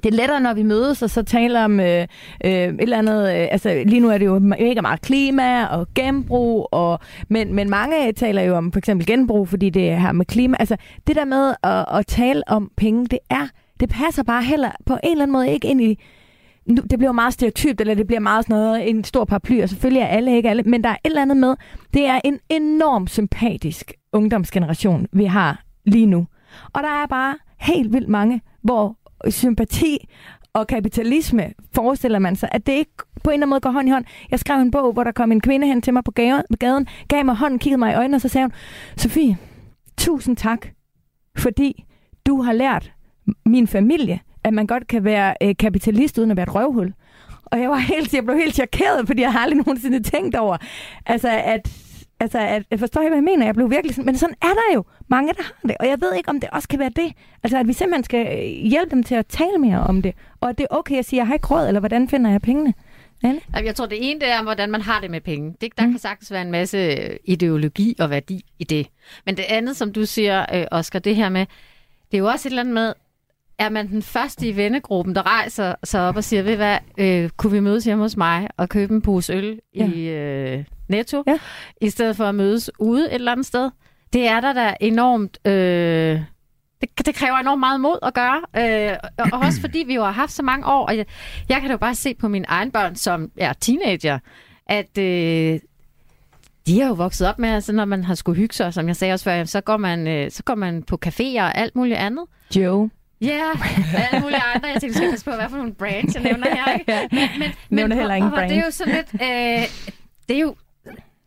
[0.03, 2.07] det er lettere, når vi mødes og så taler om øh,
[2.45, 3.23] øh, et eller andet...
[3.23, 7.71] Øh, altså, lige nu er det jo mega meget klima og genbrug, og, men, men
[7.71, 10.57] mange taler jo om for eksempel genbrug, fordi det er her med klima.
[10.61, 13.49] Altså, det der med at, at tale om penge, det er...
[13.81, 15.99] Det passer bare heller på en eller anden måde ikke ind i...
[16.67, 19.69] Nu, det bliver meget stereotypt, eller det bliver meget sådan noget, en stor paraply, og
[19.69, 21.55] selvfølgelig er alle ikke alle, men der er et eller andet med,
[21.95, 26.27] det er en enorm sympatisk ungdomsgeneration, vi har lige nu.
[26.73, 28.97] Og der er bare helt vildt mange, hvor
[29.31, 30.09] sympati
[30.53, 32.93] og kapitalisme, forestiller man sig, at det ikke
[33.25, 34.05] på en eller anden måde går hånd i hånd.
[34.31, 37.25] Jeg skrev en bog, hvor der kom en kvinde hen til mig på gaden, gav
[37.25, 38.53] mig hånden, kiggede mig i øjnene, og så sagde hun,
[38.97, 39.39] Sofie,
[39.99, 40.67] tusind tak,
[41.39, 41.85] fordi
[42.27, 42.93] du har lært
[43.47, 46.93] min familie, at man godt kan være øh, kapitalist uden at være et røvhul.
[47.45, 50.57] Og jeg var helt, jeg blev helt chokeret, fordi jeg har aldrig nogensinde tænkt over,
[51.07, 51.86] altså at
[52.21, 53.47] Altså, at, jeg forstår ikke, hvad jeg mener.
[53.47, 55.77] Jeg blev virkelig sådan, men sådan er der jo mange, der har det.
[55.81, 57.13] Og jeg ved ikke, om det også kan være det.
[57.43, 60.15] Altså, at vi simpelthen skal øh, hjælpe dem til at tale mere om det.
[60.41, 62.43] Og at det er okay at sige, jeg har ikke råd, eller hvordan finder jeg
[62.43, 62.75] pengene?
[63.25, 63.41] Anne?
[63.55, 65.55] Jeg tror, det ene det er, hvordan man har det med penge.
[65.61, 65.91] Det, der mm.
[65.91, 68.87] kan sagtens være en masse øh, ideologi og værdi i det.
[69.27, 71.47] Men det andet, som du siger, øh, Oscar, det her med,
[72.11, 72.93] det er jo også et eller andet med,
[73.59, 77.31] er man den første i vennegruppen, der rejser sig op og siger, ved hvad, øh,
[77.37, 79.91] kunne vi mødes hjemme hos mig og købe en pose øl ja.
[79.95, 81.39] i øh, Netto, ja.
[81.81, 83.71] i stedet for at mødes ude et eller andet sted?
[84.13, 85.39] Det er der da enormt...
[85.47, 86.21] Øh,
[86.81, 90.05] det, det kræver enormt meget mod at gøre, øh, og, og også fordi vi jo
[90.05, 91.07] har haft så mange år, og jeg,
[91.49, 94.19] jeg kan jo bare se på mine egne børn, som er teenager,
[94.67, 95.61] at øh,
[96.67, 98.97] de har jo vokset op med, altså når man har skulle hygge sig, som jeg
[98.97, 101.97] sagde også før, så går man, øh, så går man på caféer og alt muligt
[101.97, 102.25] andet.
[102.57, 102.91] Joe.
[103.21, 104.69] Ja, yeah, alle mulige andre.
[104.69, 106.73] Jeg tænkte, du skal passe på, hvad for nogle brands jeg nævner her.
[106.73, 107.09] Ikke?
[107.13, 108.51] Men, men, nævner men, heller ingen brand.
[108.51, 109.15] Det er jo sådan lidt...
[109.15, 109.99] Øh,
[110.29, 110.57] det er jo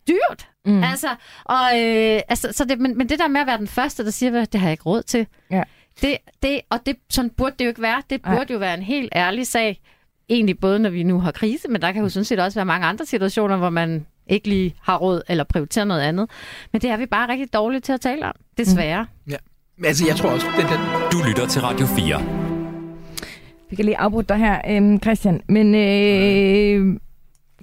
[0.08, 0.49] dyrt.
[0.65, 0.84] Mm.
[0.84, 1.08] Altså,
[1.43, 4.12] og, øh, altså, så det, men, men det der med at være den første, der
[4.12, 5.28] siger, det har jeg ikke råd til.
[5.52, 5.63] Ja.
[6.02, 8.02] Det, det, og det, sådan burde det jo ikke være.
[8.10, 8.54] Det burde ja.
[8.54, 9.82] jo være en helt ærlig sag.
[10.30, 12.65] Egentlig både, når vi nu har krise, men der kan jo sådan set også være
[12.65, 16.30] mange andre situationer, hvor man ikke lige har råd eller prioriterer noget andet.
[16.71, 19.04] Men det er vi bare rigtig dårlige til at tale om, desværre.
[19.25, 19.32] Mm.
[19.32, 19.38] Ja.
[19.86, 21.10] Altså, jeg tror også, den der...
[21.12, 22.24] Du lytter til Radio 4.
[23.70, 25.42] Vi kan lige afbryde dig her, øhm, Christian.
[25.50, 27.00] Men øh,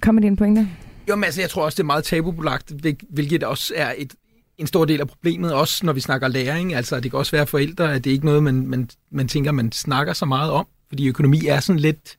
[0.01, 0.67] kom med dine pointe.
[1.09, 4.13] Jo, men altså, jeg tror også, det er meget tabubelagt, hvil- hvilket også er et,
[4.57, 6.73] en stor del af problemet, også når vi snakker læring.
[6.73, 9.51] Altså, det kan også være forældre, at det er ikke noget, man, man, man tænker,
[9.51, 12.17] man snakker så meget om, fordi økonomi er sådan lidt...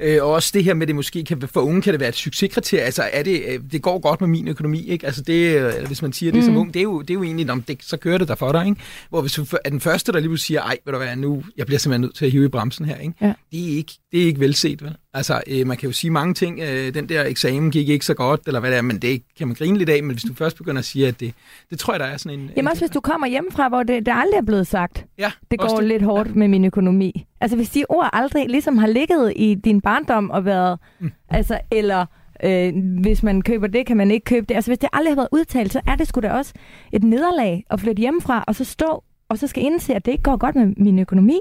[0.00, 2.14] Øh, og også det her med, det måske kan, for unge kan det være et
[2.14, 2.84] succeskriterie.
[2.84, 5.06] Altså, er det, øh, det går godt med min økonomi, ikke?
[5.06, 6.46] Altså, det, øh, eller hvis man siger det mm.
[6.46, 8.34] som ung, det er jo, det er jo egentlig, om det, så kører det der
[8.34, 8.80] for dig, ikke?
[9.08, 11.42] Hvor hvis du er den første, der lige pludselig siger, ej, ved du hvad, nu,
[11.56, 13.14] jeg bliver simpelthen nødt til at hive i bremsen her, ikke?
[13.20, 13.32] Ja.
[13.52, 14.96] Det, er ikke, det er ikke velset, vel?
[15.14, 16.60] Altså, øh, man kan jo sige mange ting.
[16.60, 19.46] Øh, den der eksamen gik ikke så godt, eller hvad det er, men det kan
[19.48, 20.02] man grine lidt af.
[20.02, 21.34] Men hvis du først begynder at sige, at det,
[21.70, 22.50] det tror jeg, der er sådan en...
[22.56, 25.04] Jamen også hvis du kommer hjemmefra, hvor det, det aldrig er blevet sagt.
[25.18, 26.34] ja, Det går lidt hårdt ja.
[26.34, 27.26] med min økonomi.
[27.40, 31.10] Altså hvis de ord aldrig ligesom har ligget i din barndom og været, mm.
[31.28, 32.06] altså, eller
[32.44, 34.54] øh, hvis man køber det, kan man ikke købe det.
[34.54, 36.52] Altså hvis det aldrig har været udtalt, så er det sgu da også
[36.92, 40.22] et nederlag at flytte hjemmefra, og så stå, og så skal indse, at det ikke
[40.22, 41.40] går godt med min økonomi.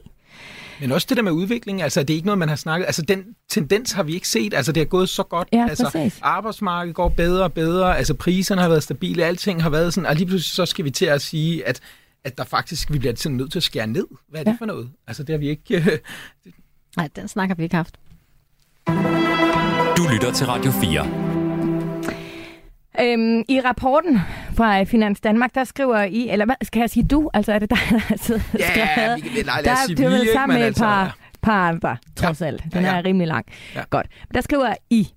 [0.79, 2.85] Men også det der med udvikling, altså det er ikke noget, man har snakket...
[2.85, 5.47] Altså den tendens har vi ikke set, altså det har gået så godt.
[5.53, 6.19] Ja, altså, præcis.
[6.21, 10.15] arbejdsmarkedet går bedre og bedre, altså priserne har været stabile, alting har været sådan, og
[10.15, 11.79] lige pludselig så skal vi til at sige, at
[12.23, 14.05] at der faktisk, vi bliver sådan nødt til at skære ned.
[14.29, 14.55] Hvad er det Ja.
[14.59, 14.89] for noget?
[15.07, 15.75] Altså, det har vi ikke...
[15.77, 15.87] Øh,
[16.97, 17.95] Nej, den snakker vi ikke haft.
[19.97, 21.38] Du lytter til Radio 4.
[23.03, 24.19] Øhm, I rapporten
[24.53, 27.29] fra Finans Danmark, der skriver I, eller hvad skal jeg sige du?
[27.33, 29.23] Altså er det dig, der har siddet og ja, skrevet?
[29.23, 30.33] vi kan, nej, Der lad os er sige du vi, ved, ikke?
[30.33, 32.63] sammen Men med et altså, par, par andre, trods alt.
[32.73, 32.97] Den Ja, ja.
[32.97, 33.45] er rimelig lang.
[33.75, 33.81] Ja.
[33.89, 34.07] Godt.
[34.33, 35.07] Der skriver I,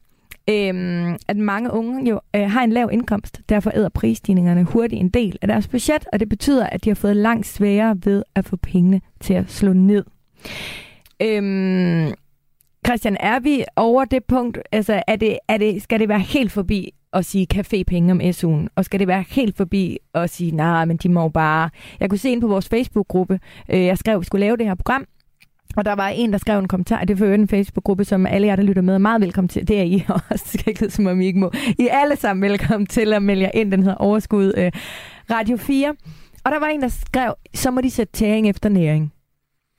[0.51, 3.40] øhm, at mange unge jo øh, har en lav indkomst.
[3.49, 6.95] Derfor æder prisstigningerne hurtigt en del af deres budget, og det betyder, at de har
[6.95, 10.05] fået langt sværere ved at få pengene til at slå ned.
[11.23, 12.12] Øhm,
[12.87, 14.59] Christian, er vi over det punkt?
[14.73, 18.66] Altså, er det, er det, skal det være helt forbi at sige cafépenge om SU'en?
[18.77, 21.70] Og skal det være helt forbi at sige, nej, nah, men de må bare...
[22.01, 24.66] Jeg kunne se ind på vores Facebook-gruppe, øh, jeg skrev, at vi skulle lave det
[24.66, 25.07] her program,
[25.77, 28.46] og der var en, der skrev en kommentar, det er for en Facebook-gruppe, som alle
[28.46, 29.68] jer, der lytter med, er meget velkommen til.
[29.68, 31.53] Det er I også, det skal ikke lyde, som om I ikke må.
[31.79, 34.72] I er alle sammen velkommen til at melde jer ind, den hedder Overskud øh,
[35.31, 35.94] Radio 4.
[36.44, 39.12] Og der var en, der skrev, så må de sætte tæring efter næring.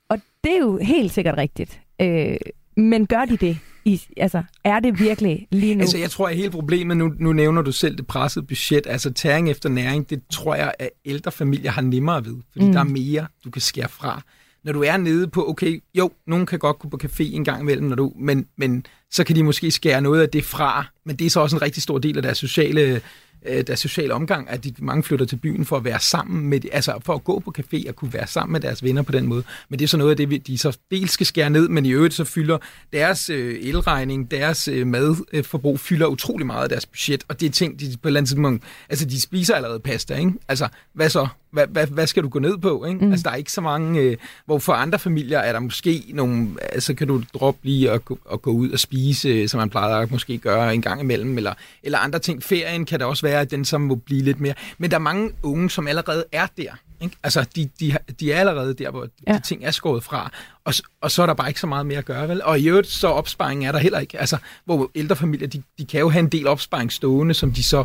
[0.08, 1.80] Og det er jo helt sikkert rigtigt.
[2.00, 2.36] Øh,
[2.76, 3.58] men gør de det?
[3.84, 5.80] I, altså, er det virkelig lige nu?
[5.80, 9.12] Altså, jeg tror, at hele problemet, nu, nu nævner du selv det pressede budget, altså
[9.12, 12.68] tæring efter næring, det tror jeg, at ældre familier har nemmere ved, fordi Mm.
[12.68, 12.72] mm.
[12.72, 14.22] der er mere, du kan skære fra.
[14.64, 17.60] Når du er nede på, okay, jo, nogen kan godt gå på café en gang
[17.60, 21.16] imellem, når du, men, men så kan de måske skære noget af det fra, men
[21.16, 23.00] det er så også en rigtig stor del af deres sociale,
[23.44, 26.60] øh, deres sociale omgang, at de mange flytter til byen for at være sammen med,
[26.60, 29.12] de- altså for at gå på café og kunne være sammen med deres venner på
[29.12, 29.44] den måde.
[29.68, 31.86] Men det er så noget af det, vi- de så dels skal skære ned, men
[31.86, 32.58] i øvrigt så fylder
[32.92, 37.50] deres øh, elregning, deres øh, madforbrug fylder utrolig meget af deres budget, og det er
[37.50, 40.32] ting, de på et eller andet tidspunkt, altså de spiser allerede pasta, ikke?
[40.48, 41.26] Altså, hvad så?
[41.54, 43.04] Hvad, hvad, hvad skal du gå ned på, ikke?
[43.04, 43.10] Mm.
[43.10, 46.48] Altså, der er ikke så mange, øh, hvor for andre familier er der måske nogle,
[46.72, 49.96] altså kan du droppe lige gå- at gå ud og spise, øh, som man plejer
[49.96, 52.42] at måske gøre en gang imellem, eller, eller andre ting.
[52.42, 54.54] Ferien kan der også være, at den så må blive lidt mere.
[54.78, 56.70] Men der er mange unge, som allerede er der.
[57.00, 57.16] Ikke?
[57.22, 59.32] Altså, de, de, de er allerede der, hvor Ja.
[59.32, 60.30] de ting er skåret fra.
[60.64, 62.42] Og, og så er der bare ikke så meget mere at gøre, vel?
[62.44, 64.20] Og i øvrigt, så opsparing er der heller ikke.
[64.20, 67.64] Altså, hvor ældre familier, de, de kan jo have en del opsparing stående, som de
[67.64, 67.84] så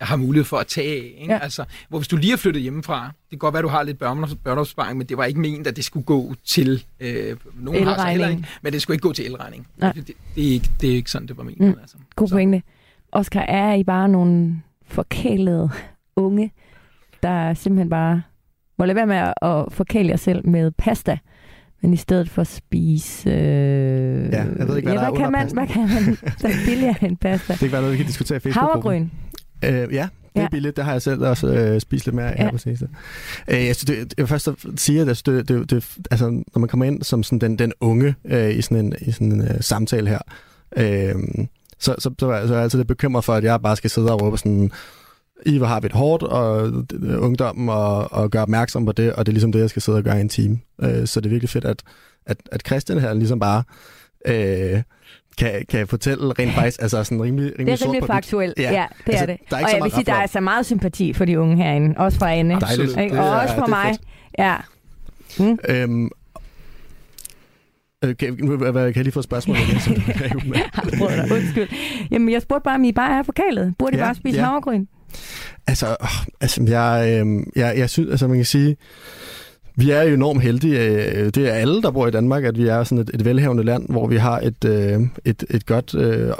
[0.00, 0.96] har mulighed for at tage af.
[1.20, 1.24] Ikke?
[1.32, 1.32] Ja.
[1.32, 1.38] Ja.
[1.42, 3.82] Altså, hvor hvis du lige er flyttet hjemmefra, det kan godt være, at du har
[3.82, 6.84] lidt børne- børneopsparing, men det var ikke ment, at det skulle gå til...
[7.00, 9.66] Øh, nogen har så heller ikke, men det skulle ikke gå til elregning.
[9.76, 9.92] Nej.
[9.92, 10.14] Det, det,
[10.48, 11.60] er ikke, det er ikke sådan, det var ment.
[11.60, 11.74] Mm.
[11.80, 11.96] Altså.
[12.16, 12.62] God Så- pointe.
[13.12, 15.70] Oscar, er I bare nogle forkælede
[16.16, 16.52] unge,
[17.22, 18.22] der simpelthen bare
[18.78, 21.18] må lade være med at- forkæle jer selv med pasta,
[21.82, 23.30] men i stedet for at spise...
[23.30, 23.36] Øh...
[23.36, 26.48] Ja, jeg ved ikke, hvad der er hvad kan under man, hvad kan man, der
[26.48, 27.52] er billigere end pasta?
[27.52, 28.82] Det kan være noget, vi kan diskutere i Facebook-gruppen.
[28.92, 29.08] Havregryn.
[29.64, 30.76] Øh, ja, det er billigt.
[30.76, 32.56] Det har jeg selv også øh, spist lidt mere af Ja.
[32.58, 32.88] seneste.
[33.48, 36.58] Øh, jeg, synes, det, jeg vil først sige, at synes, det, det, det, altså, når
[36.58, 39.40] man kommer ind som sådan den, den unge øh, i sådan en, i sådan en
[39.42, 40.18] øh, samtale her,
[40.76, 41.14] øh,
[41.78, 43.90] så, så, så, er så er jeg altid lidt bekymret for, at jeg bare skal
[43.90, 44.70] sidde og råbe sådan,
[45.46, 46.66] i hvor har vi det hårdt, og
[47.02, 49.82] øh, ungdommen, og, og gøre opmærksom på det, og det er ligesom det, jeg skal
[49.82, 50.58] sidde og gøre i en time.
[50.82, 51.82] Øh, så det er virkelig fedt, at,
[52.26, 53.62] at, at Christian her ligesom bare
[54.26, 54.82] øh,
[55.38, 58.58] kan, kan fortælle rent faktisk, altså sådan rimelig, rimelig Det er rimelig faktuelt.
[58.58, 58.86] Ja, Ja.
[59.06, 59.36] det Altså, er det.
[59.50, 61.24] der er ikke og så jeg vil meget sige, der er altså meget sympati for
[61.24, 61.94] de unge herinde.
[61.98, 62.60] Også fra Anne.
[62.60, 62.96] Dejligt.
[63.00, 63.20] Ikke?
[63.20, 63.94] Og også er mig.
[64.38, 64.56] Ja.
[65.38, 65.58] Mm.
[65.68, 66.10] Øhm,
[68.04, 69.80] øh, kan, kan jeg lige få et spørgsmål igen?
[69.80, 70.00] Som du.
[71.34, 71.68] Undskyld.
[72.10, 73.74] Jamen, jeg spurgte bare, om I bare er forkælet.
[73.78, 74.44] Burde I Ja, bare spise ja.
[74.44, 74.86] havregryn?
[75.66, 78.76] altså, øh, altså jeg, øh, jeg, jeg synes, altså man kan sige,
[79.76, 80.80] vi er jo enormt heldige.
[80.80, 83.62] øh, Det er alle, der bor i Danmark, at vi er sådan et, et velhavende
[83.64, 86.32] land, hvor vi har et, øh, et, et godt øh,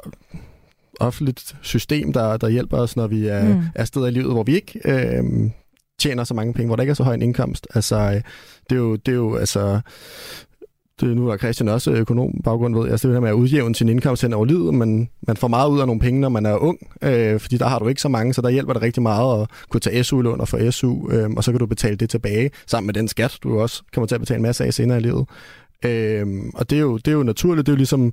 [1.00, 3.62] offentligt system, der, der hjælper os, når vi er, Mm.
[3.74, 5.24] er steder i livet, hvor vi ikke øh,
[6.00, 7.66] tjener så mange penge, hvor der ikke er så høj en indkomst.
[7.74, 8.14] Altså, øh,
[8.70, 9.80] det er jo, det er jo altså
[11.00, 13.74] det nu er Christian også øh, økonom baggrund ved, altså det der med at udjævne
[13.74, 16.46] sin indkomst hen over livet, men man får meget ud af nogle penge, når man
[16.46, 19.02] er ung, øh, fordi der har du ikke så mange, så der hjælper det rigtig
[19.02, 22.10] meget at kunne tage SU-lån og få SU, øh, og så kan du betale det
[22.10, 24.98] tilbage sammen med den skat, du også kommer til at betale en masse af senere
[24.98, 25.26] i livet.
[25.84, 27.66] Øhm, og det er, jo, det er jo naturligt.
[27.66, 28.12] Det er jo ligesom,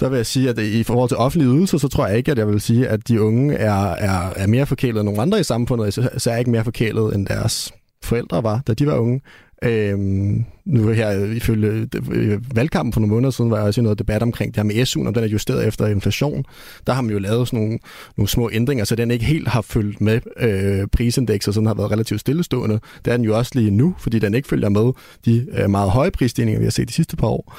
[0.00, 2.38] der vil jeg sige, at i forhold til offentlige ydelser, så tror jeg ikke, at
[2.38, 5.42] jeg vil sige, at de unge er, er, er mere forkælet end nogle andre i
[5.42, 9.20] samfundet, så er ikke mere forkælet end deres forældre var, da de var unge.
[9.62, 13.98] Øhm, nu her, ifølge øh, valgkampen for nogle måneder siden, var jeg også i noget
[13.98, 16.44] debat omkring det her med SU'en, om den er justeret efter inflation.
[16.86, 17.78] Der har man jo lavet sådan nogle,
[18.16, 21.74] nogle små ændringer, så den ikke helt har fulgt med øh, prisindekset, så den har
[21.74, 22.80] været relativt stillestående.
[23.04, 24.92] Det er den jo også lige nu, fordi den ikke følger med
[25.24, 27.56] de øh, meget høje prisstigninger, vi har set de sidste par år.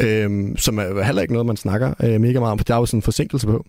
[0.00, 2.78] Øhm, som er heller ikke noget, man snakker øh, mega meget om, for der er
[2.78, 3.66] jo sådan en forsinkelse på.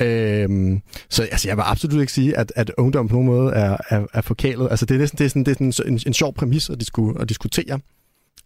[0.00, 3.76] Øhm, så altså, jeg vil absolut ikke sige, at, at ungdom på nogen måde er,
[3.88, 4.68] er, er forkælet.
[4.70, 6.80] Altså, det er næsten det er sådan, det er sådan en, en sjov præmis at,
[6.80, 7.80] disku, at diskutere.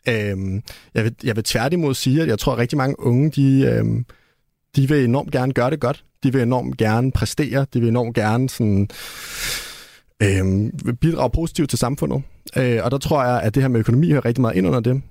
[0.08, 0.62] Øhm,
[0.94, 4.04] jeg, vil, jeg vil tværtimod sige, at jeg tror, at rigtig mange unge, de, øhm,
[4.76, 6.04] de vil enormt gerne gøre det godt.
[6.22, 7.66] De vil enormt gerne præstere.
[7.74, 8.88] De vil enormt gerne sådan,
[10.22, 12.22] øhm, bidrage positivt til samfundet.
[12.56, 14.80] Øh, og der tror jeg, at det her med økonomi hører rigtig meget ind under
[14.80, 15.02] det.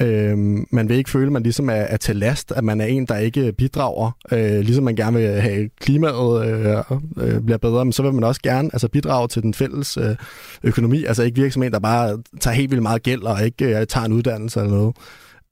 [0.00, 2.84] Øhm, man vil ikke føle, at man ligesom er, er til last, at man er
[2.84, 6.76] en, der ikke bidrager, øh, ligesom man gerne vil have klimaet øh,
[7.16, 10.16] øh, bliver bedre, men så vil man også gerne altså, bidrage til den fælles øh,
[10.62, 13.80] økonomi, altså ikke virke som en, der bare tager helt vildt meget gæld og ikke
[13.80, 14.96] øh, tager en uddannelse eller noget.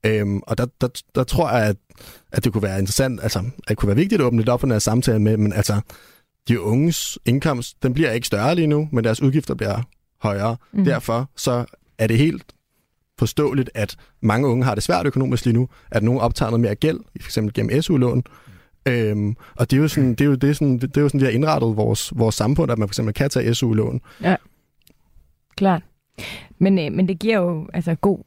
[0.05, 1.75] Øhm, og der, der, der tror jeg, at,
[2.31, 4.59] at det kunne være interessant, altså at det kunne være vigtigt at åbne lidt op
[4.59, 5.81] for den her samtale med, men altså
[6.47, 9.81] de unges indkomst, den bliver ikke større lige nu, men deres udgifter bliver
[10.21, 10.57] højere.
[10.73, 10.85] Mm.
[10.85, 11.65] Derfor så
[11.97, 12.43] er det helt
[13.21, 16.75] forståeligt, at mange unge har det svært økonomisk lige nu, at nogen optager noget mere
[16.75, 17.39] gæld, f.eks.
[17.53, 18.23] gennem SU-lån.
[18.85, 21.09] Øhm, og det er jo sådan, det er jo, det er sådan, det er jo
[21.09, 22.99] sådan, vi har indrettet vores, vores samfund, at man f.eks.
[23.15, 24.01] kan tage SU-lån.
[24.23, 24.35] Ja,
[25.55, 25.81] klart.
[26.59, 28.19] Men, øh, men det giver jo altså god,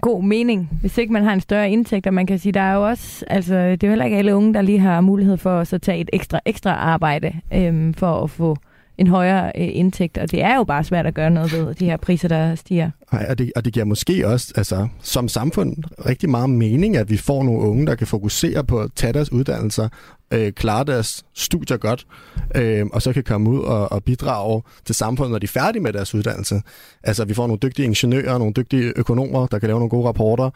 [0.00, 2.74] god mening, hvis ikke man har en større indtægt, og man kan sige, der er
[2.74, 5.60] jo også, altså det er jo heller ikke alle unge, der lige har mulighed for
[5.60, 8.56] at så tage et ekstra, ekstra arbejde øh, for at få
[8.98, 11.84] en højere øh, indtægt, og det er jo bare svært at gøre noget ved de
[11.84, 12.90] her priser, der stiger.
[13.12, 15.76] Nej, og det, og det giver måske også altså, som samfund
[16.06, 19.32] rigtig meget mening, at vi får nogle unge, der kan fokusere på at tage deres
[19.32, 19.88] uddannelser,
[20.34, 22.06] øh, klarer deres studier godt,
[22.54, 25.82] øh, og så kan komme ud og, og bidrage til samfundet, når de er færdige
[25.82, 26.62] med deres uddannelse.
[27.02, 30.50] Altså, vi får nogle dygtige ingeniører, nogle dygtige økonomer, der kan lave nogle gode rapporter,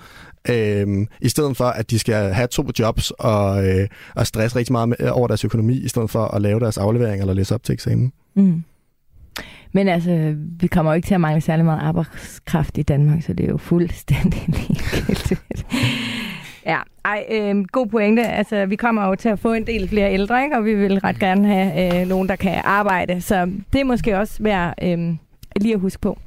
[0.49, 4.73] øh, i stedet for, at de skal have to jobs og, øh, og stresse rigtig
[4.73, 7.62] meget med, over deres økonomi, i stedet for at lave deres aflevering eller læse op
[7.62, 8.12] til eksamen.
[8.35, 8.64] Mm.
[9.73, 13.33] Men altså, vi kommer jo ikke til at mangle særlig meget arbejdskraft i Danmark, så
[13.33, 15.67] det er jo fuldstændig ligegyldigt.
[16.68, 18.22] Ja, ej, øh, god pointe.
[18.22, 20.57] Altså, vi kommer jo til at få en del flere ældre, ikke?
[20.57, 23.20] og vi vil ret gerne have øh, nogen, der kan arbejde.
[23.20, 24.98] Så det er måske også værd øh,
[25.57, 26.18] lige at huske på.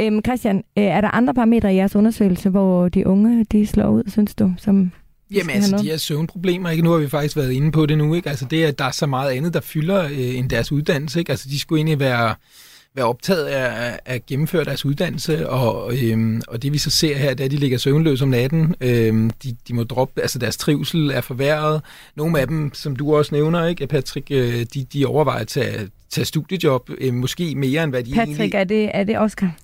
[0.00, 3.88] Øh, Christian, øh, er der andre parametre i jeres undersøgelse, hvor de unge de slår
[3.88, 4.92] ud, synes du, som
[5.30, 6.82] Jamen altså, de her søvnproblemer, ikke?
[6.82, 8.28] nu har vi faktisk været inde på det nu, ikke?
[8.28, 11.30] Altså det, at der er så meget andet, der fylder øh, end deres uddannelse, ikke?
[11.30, 12.34] Altså de skulle egentlig være,
[12.94, 17.30] være optaget af at gennemføre deres uddannelse, og, øhm, og det vi så ser her,
[17.30, 20.56] det er, at de ligger søvnløse om natten, øhm, de, de må droppe, altså deres
[20.56, 21.82] trivsel er forværret.
[22.16, 25.88] Nogle af dem, som du også nævner, ikke, Patrick, øh, de, de overvejer at tage,
[26.10, 28.54] tage studiejob, øh, måske mere end hvad de Patrick, egentlig...
[28.54, 29.56] er det, er det Oscar?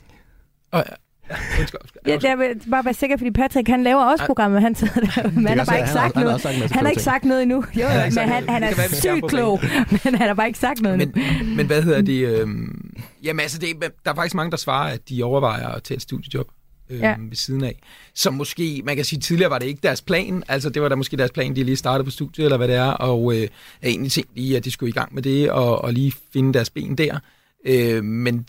[0.70, 0.84] Og,
[1.30, 2.02] undskyld, undskyld.
[2.06, 5.30] Ja, jeg vil bare være sikker, fordi Patrick, han laver også programmet, han sidder der,
[5.30, 6.42] men han har bare ikke sagt han noget.
[6.42, 7.64] Han har, han har ikke sagt noget endnu.
[7.80, 9.60] Jo, Han men han, han er sygt klog,
[9.90, 11.54] men han har bare ikke sagt noget Men, endnu.
[11.56, 12.28] men hvad hedder det?
[12.40, 15.82] Øhm, jamen altså, det, er- der er faktisk mange, der svarer, at de overvejer at
[15.82, 16.46] tage et studiejob
[16.90, 17.14] øhm, Ja.
[17.18, 17.78] ved siden af.
[18.14, 20.42] Som måske, man kan sige, tidligere var det ikke deres plan.
[20.48, 22.76] Altså, det var da måske deres plan, de lige startede på studiet, eller hvad det
[22.76, 23.48] er, og øh,
[23.84, 26.70] egentlig tænkt lige, at de skulle i gang med det, og, og lige finde deres
[26.70, 27.18] ben der.
[27.66, 28.46] Øh, men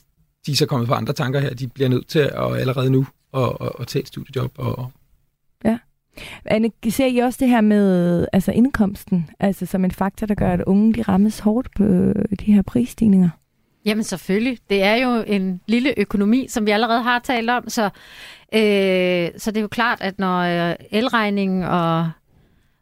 [0.47, 1.53] de er så kommet på andre tanker her.
[1.53, 4.51] De bliver nødt til at allerede nu at, at, at tage et studiejob.
[4.57, 4.91] Og,
[6.45, 10.53] Anne, ser I også det her med altså indkomsten, altså som en faktor, der gør,
[10.53, 11.83] at unge de rammes hårdt på
[12.39, 13.29] de her prisstigninger?
[13.85, 14.57] Jamen selvfølgelig.
[14.69, 17.83] Det er jo en lille økonomi, som vi allerede har talt om, så,
[18.53, 22.09] øh, så det er jo klart, at når øh, elregningen og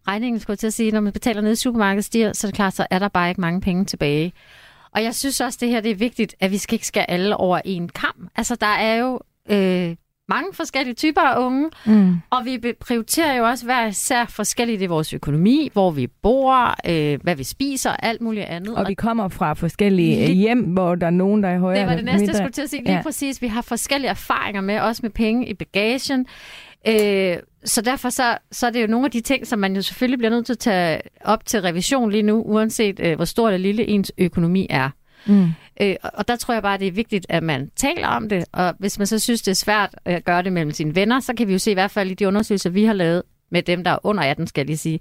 [0.08, 2.50] regningen, skulle jeg til at sige, når man betaler ned i supermarkedet stiger, så er
[2.50, 4.34] det klart, så er der bare ikke mange penge tilbage.
[4.96, 7.38] Og jeg synes også, det her det er vigtigt, at vi skal ikke skære alle
[7.38, 8.30] over en kamp.
[8.36, 9.96] Altså, der er jo øh,
[10.30, 12.16] mange forskellige typer af unge, Mm.
[12.30, 17.20] og vi prioriterer jo også hver især forskelligt i vores økonomi, hvor vi bor, øh,
[17.24, 18.76] hvad vi spiser og alt muligt andet.
[18.76, 21.88] Og vi kommer fra forskellige Lige- hjem, hvor der er nogen, der er højere Det
[21.90, 22.36] var det næste, jeg mindre.
[22.38, 22.84] skulle til at sige.
[22.84, 23.02] Lige ja.
[23.02, 23.42] præcis.
[23.42, 26.26] Vi har forskellige erfaringer med, også med penge i bagagen.
[26.88, 29.82] Øh, så derfor så, så er det jo nogle af de ting, som man jo
[29.82, 33.48] selvfølgelig bliver nødt til at tage op til revision lige nu, uanset øh, hvor stor
[33.48, 34.90] eller lille ens økonomi er.
[35.26, 35.48] Mm.
[35.82, 38.74] Øh, og der tror jeg bare, det er vigtigt, at man taler om det, og
[38.80, 41.48] hvis man så synes, det er svært at gøre det mellem sine venner, så kan
[41.48, 43.92] vi jo se i hvert fald i de undersøgelser, vi har lavet med dem, der
[43.92, 45.00] er under 18, skal jeg lige sige.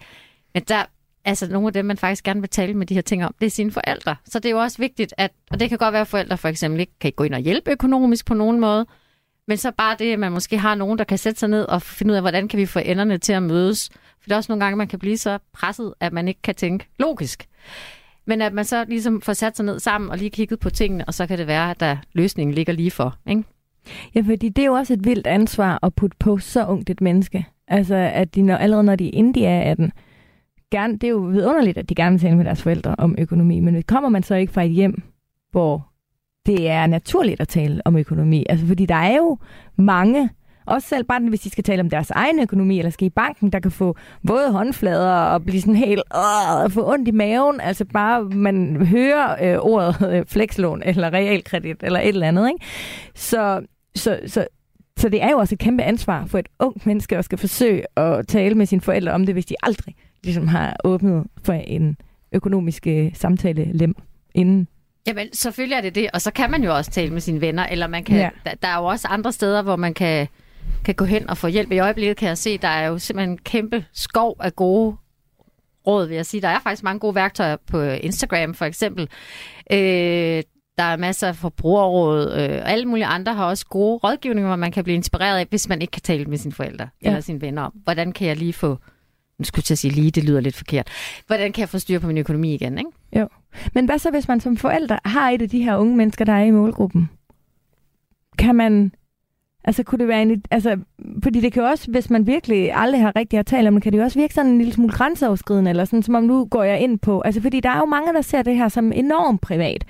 [0.54, 0.84] Men der,
[1.24, 3.46] altså nogle af dem, man faktisk gerne vil tale med de her ting om, det
[3.46, 4.16] er sine forældre.
[4.24, 6.48] Så det er jo også vigtigt, at, og det kan godt være, at forældre for
[6.48, 8.86] eksempel ikke kan gå ind og hjælpe økonomisk på nogen måde,
[9.48, 11.83] men så bare det, at man måske har nogen, der kan sætte sig ned og
[11.83, 13.90] finde ud af, hvordan kan vi få enderne til at mødes.
[13.92, 16.54] For det er også nogle gange, man kan blive så presset, at man ikke kan
[16.54, 17.46] tænke logisk.
[18.26, 21.04] Men at man så ligesom får sat sig ned sammen og lige kigget på tingene,
[21.04, 23.18] og så kan det være, at der løsningen ligger lige for.
[23.28, 23.44] Ikke?
[24.14, 27.00] Ja, fordi det er jo også et vildt ansvar at putte på så ungt et
[27.00, 27.46] menneske.
[27.68, 29.92] Altså, at de når, allerede når de er inden de er 18,
[30.70, 33.61] gerne, det er jo vidunderligt, at de gerne vil tale med deres forældre om økonomi,
[33.61, 35.02] men kommer man så ikke fra et hjem,
[35.50, 35.88] hvor
[36.46, 38.46] det er naturligt at tale om økonomi?
[38.48, 39.38] Altså, fordi der er jo
[39.76, 40.30] mange,
[40.66, 43.50] også selv bare hvis de skal tale om deres egen økonomi, eller skal i banken,
[43.50, 46.02] der kan få våde håndflader og blive sådan helt,
[46.64, 47.61] øh, få ondt i maven.
[47.61, 52.48] Altså bare, man hører øh, ordet øh, flekslån, eller realkredit, eller et eller andet.
[52.48, 52.64] Ikke?
[53.14, 53.61] Så,
[53.94, 54.46] så, så,
[54.96, 57.98] så det er jo også et kæmpe ansvar for et ungt menneske at skal forsøge
[57.98, 61.96] at tale med sine forældre om det, hvis de aldrig ligesom har åbnet for en
[62.33, 63.94] økonomisk øh, samtale lem
[64.35, 64.68] inden.
[65.06, 67.66] Jamen, selvfølgelig er det det, og så kan man jo også tale med sine venner,
[67.66, 68.30] eller man kan, ja.
[68.44, 70.28] der, der er jo også andre steder, hvor man kan,
[70.84, 71.72] kan gå hen og få hjælp.
[71.72, 74.96] I øjeblikket kan jeg se, der er jo simpelthen en kæmpe skov af gode
[75.86, 76.40] råd, vil jeg sige.
[76.40, 79.08] Der er faktisk mange gode værktøjer på Instagram, for eksempel.
[79.72, 80.42] Øh,
[80.78, 84.56] der er masser af forbrugerråd, øh, og alle mulige andre har også gode rådgivninger, hvor
[84.56, 87.08] man kan blive inspireret af, hvis man ikke kan tale med sine forældre ja.
[87.08, 88.78] eller sine venner om, hvordan kan jeg lige få
[89.38, 90.88] nu skulle jeg sige lige, det lyder lidt forkert.
[91.26, 92.90] Hvordan kan jeg få styr på min økonomi igen, ikke?
[93.16, 93.28] Jo.
[93.74, 96.32] Men hvad så, hvis man som forælder har et af de her unge mennesker, der
[96.32, 97.10] er i målgruppen?
[98.38, 98.92] Kan man
[99.66, 100.42] Altså, kunne det være en...
[100.50, 100.77] Altså,
[101.22, 103.83] fordi det kan jo også, hvis man virkelig aldrig har rigtig at tale om det,
[103.83, 106.44] kan det jo også virke sådan en lille smule grænseoverskridende, eller sådan, som om nu
[106.44, 107.20] går jeg ind på...
[107.20, 109.85] Altså, fordi der er jo mange, der ser det her som enormt privat.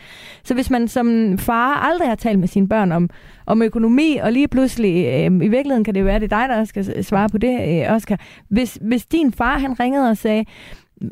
[0.44, 3.10] Så hvis man som far aldrig har talt med sine børn om,
[3.46, 6.56] om økonomi, og lige pludselig, øh, i virkeligheden kan det jo være, det er dig,
[6.56, 8.20] der skal svare på det, øh, Oscar.
[8.48, 10.44] Hvis, hvis din far, han ringede og sagde,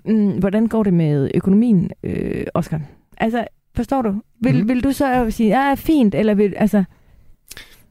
[0.05, 2.81] mm, hvordan går det med økonomien, øh, Oscar?
[3.17, 3.45] Altså,
[3.77, 4.15] forstår du?
[4.41, 4.69] Vil, mm.
[4.69, 6.85] vil du så sige, ja, fint, eller vil, altså...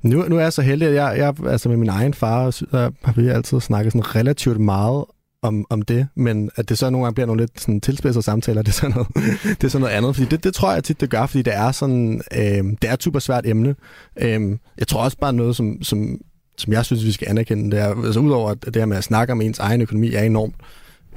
[0.03, 2.91] Nu, nu er jeg så heldig, at jeg, jeg altså med min egen far, der
[3.03, 5.05] har vi altid snakket sådan relativt meget
[5.41, 8.61] om, om det, men at det så nogle gange bliver nogle lidt sådan tilspidsede samtaler,
[8.67, 9.07] det er sådan noget,
[9.43, 11.55] det er sådan noget andet, fordi det, det tror jeg tit, det gør, fordi det
[11.55, 13.75] er sådan, øh, det er et super svært emne.
[14.17, 16.17] Øh, jeg tror også bare noget, som, som,
[16.57, 19.03] som jeg synes, vi skal anerkende, det er, altså udover at det her med at
[19.03, 20.55] snakke om ens egen økonomi er enormt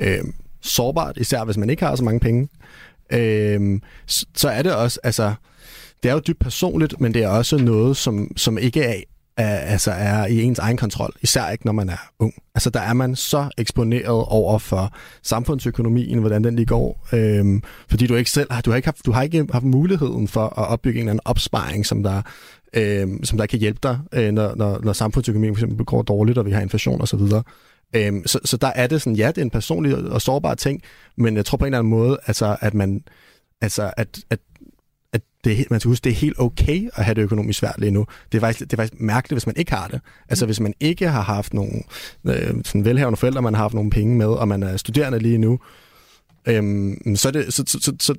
[0.00, 0.24] øh,
[0.62, 2.48] sårbart, især hvis man ikke har så mange penge,
[3.12, 5.34] øh, så, så er det også, altså,
[6.04, 8.94] det er jo dybt personligt, men det er også noget, som, som ikke er,
[9.36, 12.34] er, altså er i ens egen kontrol, især ikke når man er ung.
[12.54, 18.06] Altså der er man så eksponeret over for samfundsøkonomien, hvordan den lige går, øhm, fordi
[18.06, 21.00] du ikke selv du har ikke haft, du har ikke haft muligheden for at opbygge
[21.00, 22.22] en eller anden opsparing, som der,
[22.74, 26.38] øhm, som der kan hjælpe dig, øh, når, når, når samfundsøkonomien for eksempel går dårligt,
[26.38, 27.20] og vi har inflation osv.
[27.96, 30.82] Øhm, så, så der er det sådan, ja, det er en personlig og sårbar ting,
[31.16, 33.04] men jeg tror på en eller anden måde, altså, at man,
[33.60, 34.38] altså, at, at
[35.44, 38.06] det, man skal huske, det er helt okay at have det økonomisk svært lige nu.
[38.32, 40.00] Det er faktisk, det er faktisk mærkeligt, hvis man ikke har det.
[40.28, 41.72] Altså hvis man ikke har haft nogle
[42.26, 45.38] øh, sådan velhavende forældre, man har haft nogle penge med, og man er studerende lige
[45.38, 45.58] nu,
[46.46, 48.14] øhm, så, det, så, så, så, så,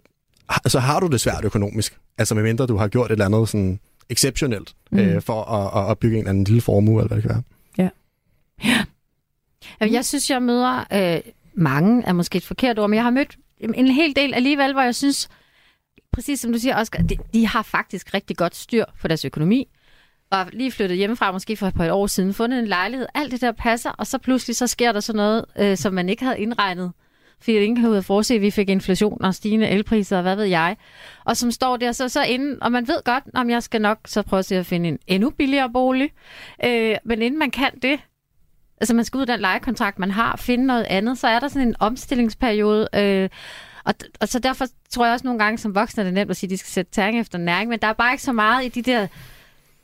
[0.68, 1.98] så har du det svært økonomisk.
[2.18, 5.00] Altså medmindre du har gjort et eller andet sådan exceptionelt mm.
[5.00, 7.44] øh, for at, at opbygge en eller anden lille formue, eller hvad det kan være.
[7.78, 7.90] Ja.
[8.66, 8.86] ja.
[9.94, 11.22] Jeg synes, jeg møder øh,
[11.54, 14.82] mange, er måske et forkert ord, men jeg har mødt en hel del alligevel, hvor
[14.82, 15.30] jeg synes,
[16.16, 19.68] præcis som du siger, Oscar, de, de har faktisk rigtig godt styr på deres økonomi.
[20.32, 23.08] Og lige flyttet hjemmefra, måske for et par år siden, fundet en lejlighed.
[23.16, 26.10] Alt det der passer, og så pludselig så sker der sådan noget, øh, som man
[26.10, 26.92] ikke havde indregnet.
[27.40, 30.44] Fordi ingen kan ud forse, at vi fik inflation og stigende elpriser, og hvad ved
[30.44, 30.78] jeg.
[31.26, 33.98] Og som står der så, så inden, og man ved godt, om jeg skal nok
[34.06, 36.10] så prøve at finde en endnu billigere bolig.
[36.66, 38.00] Øh, men inden man kan det,
[38.82, 41.48] altså man skal ud af den lejekontrakt, man har, finde noget andet, så er der
[41.48, 42.88] sådan en omstillingsperiode.
[42.96, 43.30] Øh,
[43.86, 46.38] og, og så derfor tror jeg også nogle gange som voksne, er det nemt at
[46.38, 48.66] sige, at de skal sætte tæring efter næring, men der er bare ikke så meget
[48.66, 49.08] i de der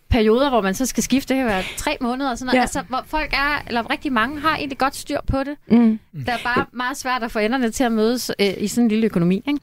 [0.10, 2.58] perioder, hvor man så skal skifte, det kan være tre måneder og sådan noget.
[2.58, 2.62] Ja.
[2.62, 5.56] Altså, hvor folk er, eller rigtig mange har egentlig godt styr på det.
[5.68, 6.00] Mm.
[6.14, 8.90] Det er bare meget svært at få enderne til at mødes øh, i sådan en
[8.90, 9.36] lille økonomi.
[9.36, 9.60] Ikke?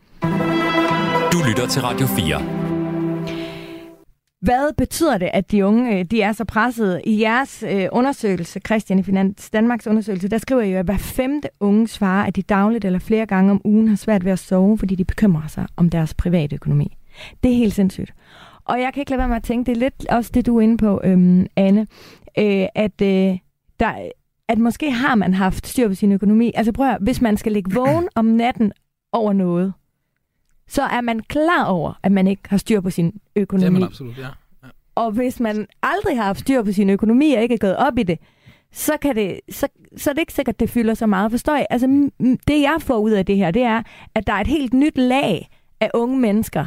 [1.32, 2.67] Du lytter til Radio 4.
[4.40, 7.02] Hvad betyder det, at de unge øh, de er så pressede?
[7.04, 10.96] I jeres øh, undersøgelse, Christian i Finans Danmarks undersøgelse, der skriver I jo, at hver
[10.96, 14.38] femte unge svarer, at de dagligt eller flere gange om ugen har svært ved at
[14.38, 16.96] sove, fordi de bekymrer sig om deres private økonomi.
[17.42, 18.14] Det er helt sindssygt.
[18.64, 20.56] Og jeg kan ikke lade være med at tænke, det er lidt også det, du
[20.56, 21.86] er inde på, øhm, Anne,
[22.38, 23.38] øh, at, øh,
[23.80, 24.08] der,
[24.48, 26.52] at måske har man haft styr på sin økonomi.
[26.54, 28.72] Altså prøv at, hvis man skal ligge vågen om natten
[29.12, 29.72] over noget,
[30.68, 33.70] så er man klar over, at man ikke har styr på sin Det er økonomi.
[33.70, 34.28] man absolut, ja.
[34.94, 37.98] Og hvis man aldrig har haft styr på sin økonomi og ikke er gået op
[37.98, 38.18] i det,
[38.72, 41.30] så, kan det, så, så er det ikke sikkert, det fylder så meget.
[41.30, 41.66] Forstår jeg?
[41.70, 42.10] Altså,
[42.48, 43.82] det jeg får ud af det her, det er,
[44.14, 45.50] at der er et helt nyt lag
[45.80, 46.66] af unge mennesker,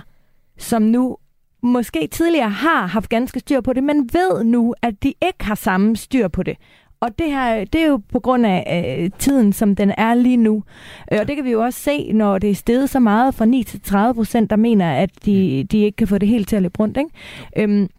[0.58, 1.18] som nu
[1.64, 5.56] måske tidligere har haft ganske styr på det, men ved nu, at de ikke har
[5.56, 6.58] samme styr på det.
[7.02, 10.38] Og det her, det er jo på grund af øh, tiden, som den er lige
[10.38, 10.64] nu.
[11.12, 13.46] Øh, og det kan vi jo også se, når det er steget så meget fra
[13.46, 16.56] 9 til 30 procent, der mener, at de, de ikke kan få det helt til
[16.56, 16.98] at løbe rundt.
[16.98, 17.10] Ikke?
[17.58, 17.90] Øhm,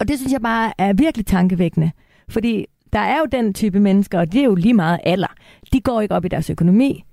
[0.00, 1.90] og det synes jeg bare er virkelig tankevækkende.
[2.28, 5.34] Fordi der er jo den type mennesker, og det er jo lige meget alder.
[5.72, 7.04] De går ikke op i deres økonomi.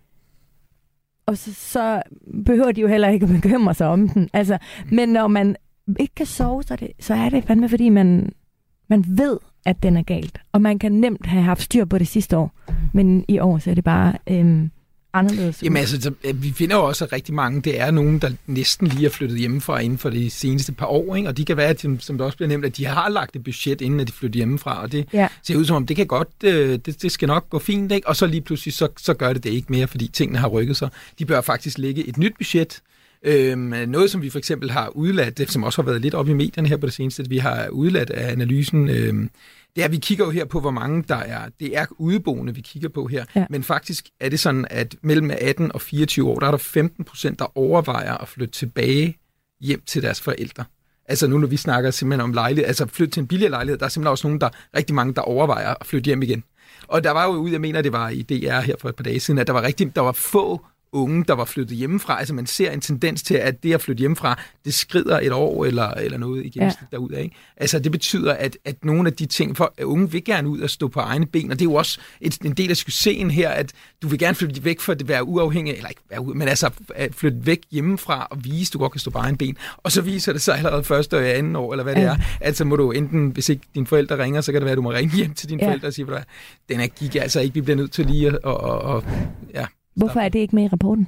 [1.26, 2.02] Og så, så
[2.46, 4.30] behøver de jo heller ikke at bekymre sig om den.
[4.34, 4.58] Altså,
[4.92, 5.56] men når man
[6.00, 8.32] ikke kan sove, så er det, så er det fandme, fordi man,
[8.88, 10.40] man ved, at den er galt.
[10.52, 12.52] Og man kan nemt have haft styr på det sidste år.
[12.94, 14.72] Men i år, så er det bare øhm,
[15.14, 15.64] anderledes.
[15.64, 18.32] Jamen altså, så, øh, vi finder jo også at rigtig mange, det er nogen, der
[18.48, 21.30] næsten lige er flyttet hjemmefra inden for de seneste par år, ikke?
[21.30, 23.82] og de kan være, som det også bliver nævnt, at de har lagt et budget,
[23.82, 25.28] inden at de flytter hjemmefra, og det Ja.
[25.44, 28.08] ser ud som om, det kan godt, øh, det, det skal nok gå fint, ikke?
[28.08, 30.78] og så lige pludselig, så, så gør det det ikke mere, fordi tingene har rykket
[30.78, 30.90] sig.
[31.20, 32.82] De bør faktisk lægge et nyt budget,
[33.28, 36.28] Øhm, noget, som vi for eksempel har udladt, det som også har været lidt op
[36.30, 39.30] i medierne her på det seneste, at vi har udladt af analysen, øhm,
[39.76, 41.50] det er, at vi kigger jo her på, hvor mange der er.
[41.60, 43.26] Det er udeboende, vi kigger på her.
[43.36, 43.46] Ja.
[43.50, 47.04] Men faktisk er det sådan, at mellem 18 og 24 år, der er der 15
[47.04, 49.18] procent, der overvejer at flytte tilbage
[49.62, 50.64] hjem til deres forældre.
[51.06, 53.86] Altså nu, når vi snakker simpelthen om lejlighed, altså flytte til en billigere lejlighed, der
[53.86, 56.44] er simpelthen også nogen, der rigtig mange, der overvejer at flytte hjem igen.
[56.88, 59.04] Og der var jo ud, jeg mener, det var i DR her for et par
[59.04, 60.66] dage siden, at der var rigtig, der var få
[60.96, 62.20] unge, der var flyttet hjemmefra.
[62.20, 65.66] Altså man ser en tendens til, at det at flytte hjemmefra, det skrider et år
[65.66, 66.96] eller, eller noget i gennemsnit ja.
[66.98, 67.20] derudad.
[67.20, 67.36] Ikke?
[67.58, 70.60] Altså det betyder, at, at nogle af de ting, for at unge vil gerne ud
[70.60, 73.32] og stå på egne ben, og det er jo også et, en del af succesen
[73.32, 73.72] her, at
[74.02, 76.70] du vil gerne flytte væk fra at være uafhængig, eller ikke være ude, men altså
[76.96, 79.58] at flytte væk hjemmefra og vise, at du godt kan stå på egen ben.
[79.78, 82.08] Og så viser det sig allerede første og anden år, eller hvad det Ja.
[82.08, 82.16] er.
[82.42, 84.82] Altså må du enten, hvis ikke dine forældre ringer, så kan det være, at du
[84.82, 85.70] må ringe hjem til dine Ja.
[85.70, 86.26] forældre og sige, "Ved du hvad,
[86.70, 89.04] den er gik altså ikke, vi bliver nødt til lige at, og, og, og
[89.54, 89.66] ja,
[89.96, 91.08] Hvorfor er det ikke med i rapporten?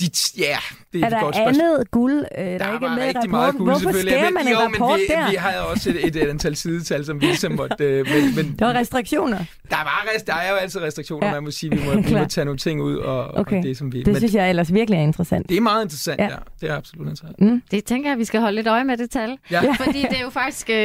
[0.00, 0.06] de,
[0.38, 0.56] ja,
[0.92, 1.64] det er, Er et der godt spørgsmål.
[1.70, 3.30] andet guld, øh, der, Der ikke er med i rigtig rapporten?
[3.30, 5.30] meget guld, Hvorfor skærer man en jo, rapport men vi, der?
[5.30, 7.84] vi havde også et, et, et antal sidetal, som vi som måtte...
[7.84, 9.38] Øh, men, men Der var restriktioner.
[9.70, 11.32] der, var, der er jo altid restriktioner, Ja.
[11.32, 11.70] man må sige.
[11.70, 13.56] Vi må, vi må tage nogle ting ud, og, Okay.
[13.58, 13.98] og det som vi...
[13.98, 15.48] Det men synes jeg ellers virkelig er interessant.
[15.48, 16.24] det er meget interessant, Ja.
[16.24, 16.30] ja.
[16.30, 16.36] ja.
[16.60, 17.40] Det er absolut interessant.
[17.40, 17.62] Mm.
[17.70, 19.38] Det tænker jeg, vi skal holde lidt øje med det tal.
[19.50, 19.64] Ja.
[19.64, 19.72] Ja.
[19.72, 20.70] Fordi det er jo faktisk...
[20.70, 20.76] Øh,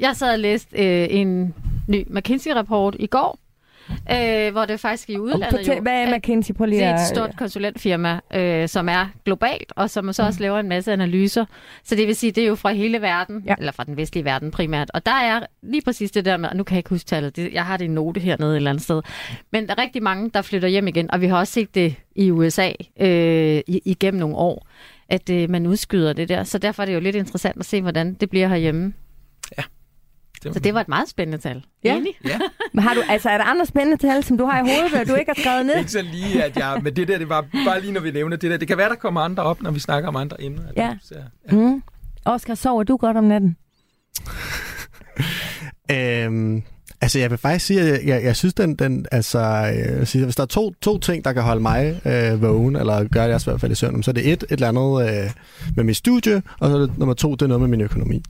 [0.00, 1.54] jeg sad og læste øh, en
[1.88, 3.38] ny McKinsey-rapport i går,
[4.12, 5.82] øh, hvor det faktisk i udlandet fortæl, jo...
[5.82, 6.54] hvad er McKinsey?
[6.54, 10.40] Prøv lige Det er et stort konsulentfirma, øh, som er globalt, og som så også
[10.40, 11.44] laver en masse analyser.
[11.84, 13.50] Så det vil sige, det er jo fra hele verden, Ja.
[13.50, 13.54] ja.
[13.58, 14.90] eller fra den vestlige verden primært.
[14.94, 17.36] Og der er lige præcis det der med, og nu kan jeg ikke huske tallet,
[17.36, 19.02] det, jeg har det i en note hernede et eller andet sted.
[19.52, 21.94] Men der er rigtig mange, der flytter hjem igen, og vi har også set det
[22.16, 22.70] i USA
[23.00, 24.66] øh, igennem nogle år,
[25.08, 26.42] at øh, man udskyder det der.
[26.44, 28.92] Så derfor er det jo lidt interessant at se, hvordan det bliver herhjemme.
[30.42, 31.64] Det, Så det var et meget spændende tal.
[31.84, 31.96] Ja.
[31.96, 32.12] Enig?
[32.24, 32.38] Ja,
[32.74, 35.08] Men har du, altså, er der andre spændende tal, som du har i hovedet, og
[35.08, 35.78] du ikke har skrevet ned?
[35.78, 36.80] ikke så lige, at jeg...
[36.82, 38.56] Men det der, det var bare lige, når vi nævner det der.
[38.56, 40.62] Det kan være, der kommer andre op, når vi snakker om andre emner.
[40.76, 40.96] Ja.
[41.02, 41.14] Så,
[41.50, 41.56] ja.
[41.56, 41.82] Mm.
[42.24, 43.56] Oscar, sover du godt om natten?
[45.90, 46.62] Øhm,
[47.00, 50.06] altså, jeg vil faktisk sige, at jeg, jeg, jeg synes, den, den altså, jeg vil
[50.06, 53.26] sige, hvis der er to, to ting, der kan holde mig øh, vågen, eller gøre
[53.26, 55.30] det også i hvert fald i søvn, så er det et, et eller andet øh,
[55.76, 58.22] med mit studie, og så er det nummer to, det er noget med min økonomi.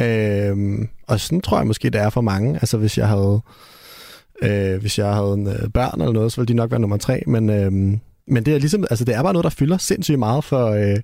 [0.00, 2.54] Øhm, og sådan tror jeg måske, det er for mange.
[2.54, 3.40] Altså, hvis jeg havde,
[4.42, 6.96] øh, hvis jeg havde en, øh, børn eller noget, så ville de nok være nummer
[6.96, 7.50] tre, men...
[7.50, 7.98] Øh,
[8.30, 10.96] men det er ligesom, altså det er bare noget, der fylder sindssygt meget for, øh,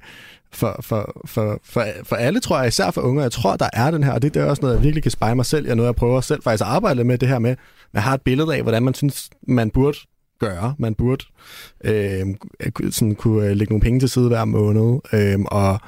[0.52, 3.22] for, for, for, for, for alle, tror jeg, især for unge.
[3.22, 5.10] Jeg tror, der er den her, og det, det er også noget, jeg virkelig kan
[5.10, 5.64] spejle mig selv.
[5.64, 7.56] Jeg er noget, jeg prøver selv faktisk at arbejde med det her med,
[7.92, 9.98] man har et billede af, hvordan man synes, man burde
[10.40, 10.74] gøre.
[10.78, 11.24] Man burde
[11.84, 12.26] øh,
[12.90, 15.80] sådan kunne øh, lægge nogle penge til side hver måned, øh, og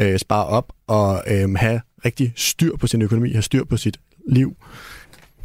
[0.00, 4.00] øh, spare op, og øh, have rigtig styr på sin økonomi, have styr på sit
[4.28, 4.56] liv.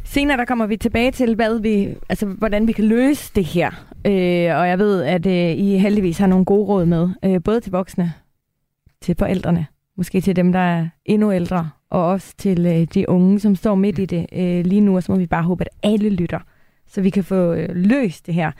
[0.04, 3.70] Senere der kommer vi tilbage til, hvad vi, altså, hvordan vi kan løse det her.
[4.06, 7.60] Øh, og jeg ved, at øh, I heldigvis har nogle gode råd med, øh, både
[7.60, 8.12] til voksne,
[9.00, 13.40] til forældrene, måske til dem, der er endnu ældre, og også til øh, de unge,
[13.40, 15.68] som står midt i det øh, lige nu, og så må vi bare håbe, at
[15.82, 16.38] alle lytter,
[16.86, 18.52] så vi kan få øh, løst det her.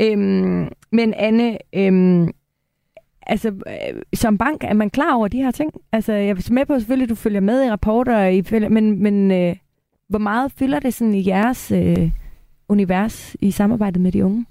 [0.00, 2.30] Øhm, men Anne, øhm,
[3.26, 5.72] altså, øh, som bank, er man klar over de her ting?
[5.92, 8.68] Altså, jeg er med på selvfølgelig, at du følger med i rapporter, og I følger,
[8.68, 9.56] men, men øh,
[10.08, 12.10] hvor meget fylder det sådan i jeres øh,
[12.68, 14.46] univers i samarbejdet med de unge?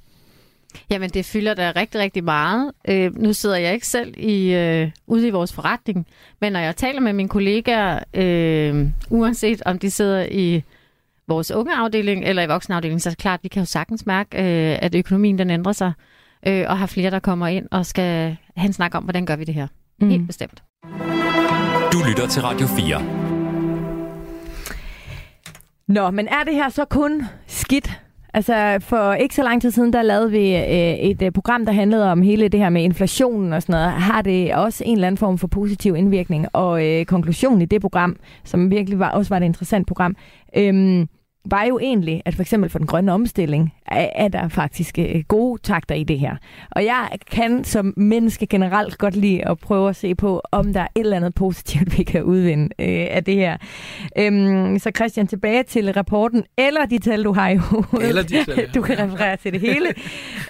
[0.90, 2.72] Jamen, det fylder da rigtig, rigtig meget.
[2.88, 6.08] Øh, nu sidder jeg ikke selv i, øh, ude i vores forretning,
[6.42, 10.64] men når jeg taler med mine kollegaer, øh, uanset om de sidder i
[11.28, 14.38] vores ungeafdeling eller i voksenafdelingen, så er det klart, at vi kan jo sagtens mærke,
[14.38, 15.92] øh, at økonomien den ændrer sig,
[16.48, 19.36] øh, og har flere, der kommer ind og skal have en snak om, hvordan gør
[19.36, 19.68] vi det her.
[20.02, 20.10] Mm.
[20.10, 20.64] Helt bestemt.
[21.94, 23.02] Du lytter til Radio 4.
[25.88, 28.02] Nå, men er det her så kun skidt?
[28.34, 31.74] Altså, for ikke så lang tid siden, der lavede vi øh, et øh, program, der
[31.74, 33.92] handlede om hele det her med inflationen og sådan noget.
[33.92, 36.48] Har det også en eller anden form for positiv indvirkning?
[36.54, 40.16] Og øh, konklusionen i det program, som virkelig var, også var et interessant program,
[40.58, 41.08] øh,
[41.46, 45.24] var jo egentlig, at for eksempel for den grønne omstilling, er, er der faktisk øh,
[45.28, 46.36] gode takter i det her.
[46.72, 50.80] Og jeg kan som menneske generelt godt lide at prøve at se på, om der
[50.80, 53.58] er et eller andet positivt, vi kan udvinde øh, af det her.
[54.18, 58.10] Øhm, så Christian, tilbage til rapporten, eller de tal, du har i hovedet.
[58.10, 58.66] Eller de tal, ja.
[58.76, 59.88] Du kan referere til det hele.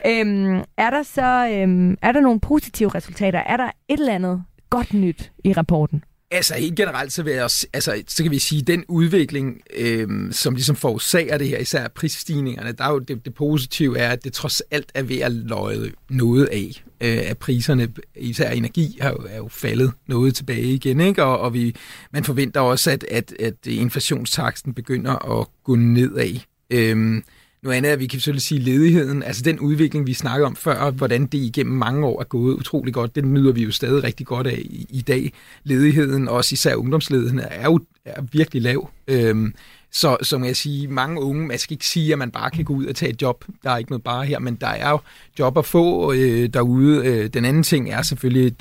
[0.08, 3.39] øhm, er der så øhm, er der nogle positive resultater?
[3.39, 6.04] Er der et eller andet godt nyt i rapporten?
[6.32, 9.62] Altså helt generelt, så, vil jeg også, altså, så kan vi sige, at den udvikling,
[9.76, 14.10] øhm, som ligesom forårsager det her, især prisstigningerne, der er jo det, det positive er,
[14.10, 16.84] at det trods alt er ved at løje noget af.
[17.02, 21.24] Øh, at priserne, især energi, har jo, er jo faldet noget tilbage igen, ikke?
[21.24, 21.76] Og, og vi,
[22.12, 26.40] man forventer også, at, at, at inflationstaksten begynder at gå nedad.
[26.70, 27.24] Øhm,
[27.66, 30.55] noget andet er, at vi kan selvfølgelig sige ledigheden, altså den udvikling, vi snakkede om
[30.55, 34.03] før, hvordan det igennem mange år er gået utrolig godt, den nyder vi jo stadig
[34.03, 35.34] rigtig godt af i, i dag.
[35.63, 38.89] Ledigheden, også især ungdomsledigheden, er jo er virkelig lav.
[39.07, 39.53] Øhm,
[39.91, 42.74] så som jeg siger, mange unge, man skal ikke sige, at man bare kan gå
[42.74, 43.45] ud og tage et job.
[43.63, 44.99] Der er ikke noget bare her, men der er jo
[45.39, 47.05] job at få øh, derude.
[47.05, 48.55] Øh, den anden ting er selvfølgelig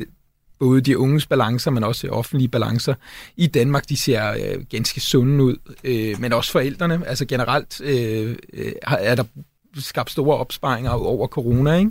[0.58, 2.94] både de unges balancer, men også offentlige balancer
[3.36, 5.56] i Danmark, de ser øh, ganske sunde ud.
[5.84, 9.24] Øh, men også forældrene, altså generelt øh, øh er der
[9.76, 11.90] skabt store opsparinger over corona, ikke?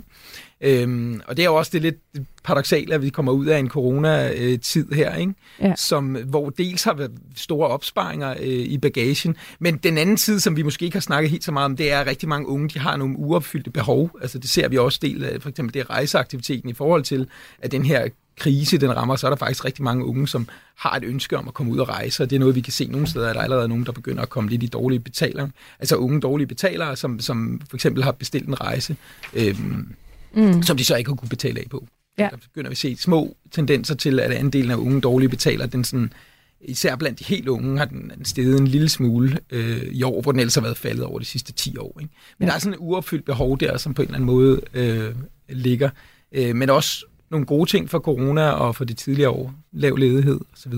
[0.60, 1.96] Øhm, og det er jo også det lidt
[2.44, 5.34] paradoxalt, at vi kommer ud af en corona-tid her, ikke?
[5.60, 5.74] Ja.
[5.76, 10.56] Som, hvor dels har været store opsparinger øh, i bagagen, men den anden side, som
[10.56, 12.68] vi måske ikke har snakket helt så meget om, det er, at rigtig mange unge
[12.68, 14.10] de har nogle uopfyldte behov.
[14.22, 17.72] Altså det ser vi også del af, for eksempel det rejseaktiviteten i forhold til, at
[17.72, 21.04] den her krise den rammer, så er der faktisk rigtig mange unge, som har et
[21.04, 23.06] ønske om at komme ud og rejse, og det er noget, vi kan se nogle
[23.06, 25.50] steder, at der er allerede nogen, der begynder at komme lidt i dårlige betalere.
[25.78, 28.96] Altså unge dårlige betalere, som, som for eksempel har bestilt en rejse,
[29.34, 29.94] øhm,
[30.34, 30.62] mm.
[30.62, 31.86] som de så ikke har kunne betale af på.
[32.18, 32.28] Ja.
[32.30, 35.84] Der begynder vi at se små tendenser til, at andelen af unge dårlige betaler, den
[35.84, 36.12] sådan,
[36.60, 40.32] især blandt de helt unge, har den, steget en lille smule øh, i år, hvor
[40.32, 42.00] den ellers har været faldet over de sidste 10 år.
[42.00, 42.12] Ikke?
[42.38, 42.50] Men ja.
[42.50, 45.14] der er sådan en uopfyldt behov der, som på en eller anden måde øh,
[45.48, 45.90] ligger.
[46.32, 47.04] Øh, men også
[47.34, 49.54] nogle gode ting for corona og for de tidligere år.
[49.72, 50.72] Lav ledighed osv.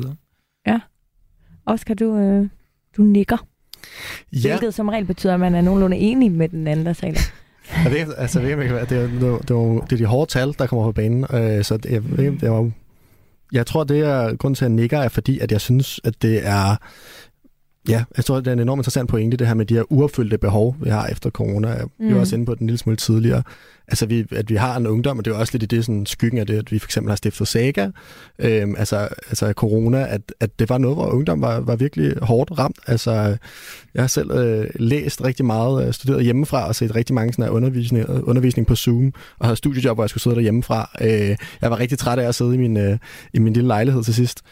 [0.66, 0.80] Ja.
[1.66, 2.48] Oscar, du, øh,
[2.96, 3.46] du nikker.
[4.32, 4.48] Ja.
[4.48, 7.20] Hvilket som regel betyder, at man er nogenlunde enig med den anden, der taler.
[7.84, 10.30] Jeg ved, altså, jeg ved ikke, det, er, det, er, det, er, er de hårde
[10.30, 11.26] tal, der kommer på banen.
[11.32, 12.70] Øh, så det, jeg, ved, det var,
[13.52, 16.22] jeg tror, det er grund til, at jeg nikker, er fordi, at jeg synes, at
[16.22, 16.76] det er
[17.88, 20.38] Ja, jeg tror, det er en enormt interessant pointe, det her med de her uopfyldte
[20.38, 21.68] behov, vi har efter corona.
[21.68, 22.14] Jeg mm.
[22.14, 23.42] var også inde på den en lille smule tidligere.
[23.88, 26.06] Altså, vi, at vi har en ungdom, og det er også lidt i det sådan,
[26.06, 27.90] skyggen af det, at vi for eksempel har stiftet Saga,
[28.38, 28.96] øhm, altså,
[29.28, 32.78] altså corona, at, at det var noget, hvor ungdom var, var virkelig hårdt ramt.
[32.86, 33.36] Altså,
[33.94, 37.50] jeg har selv øh, læst rigtig meget, øh, studeret hjemmefra og set rigtig mange sådan
[37.50, 40.90] undervisning, undervisning på Zoom, og havde studiejob, hvor jeg skulle sidde der hjemmefra.
[41.00, 42.98] Øh, jeg var rigtig træt af at sidde i min, øh,
[43.34, 44.42] i min lille lejlighed til sidst.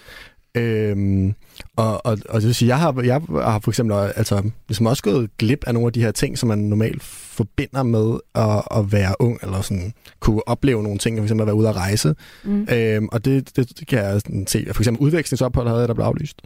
[0.54, 1.34] Øhm,
[1.76, 5.02] og, og, og det vil sige, jeg har, jeg har for eksempel altså, ligesom også
[5.02, 8.92] gået glip af nogle af de her ting, som man normalt forbinder med at, at
[8.92, 12.14] være ung, eller sådan kunne opleve nogle ting, for eksempel at være ude at rejse.
[12.44, 12.66] Mm.
[12.72, 14.66] Øhm, og det, det, det kan jeg sådan se.
[14.72, 16.42] For eksempel udvekslingsophold havde jeg, der blev aflyst.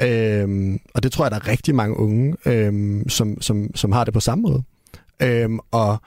[0.00, 4.04] Øhm, og det tror jeg, der er rigtig mange unge, øhm, som, som, som har
[4.04, 4.62] det på samme måde.
[5.22, 5.98] Øhm, og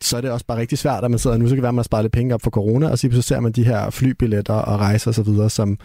[0.00, 1.74] så er det også bare rigtig svært, at man sidder nu, så kan være, at
[1.74, 4.54] man har sparet lidt penge op for corona, og så ser man de her flybilletter
[4.54, 5.78] og rejser osv., som,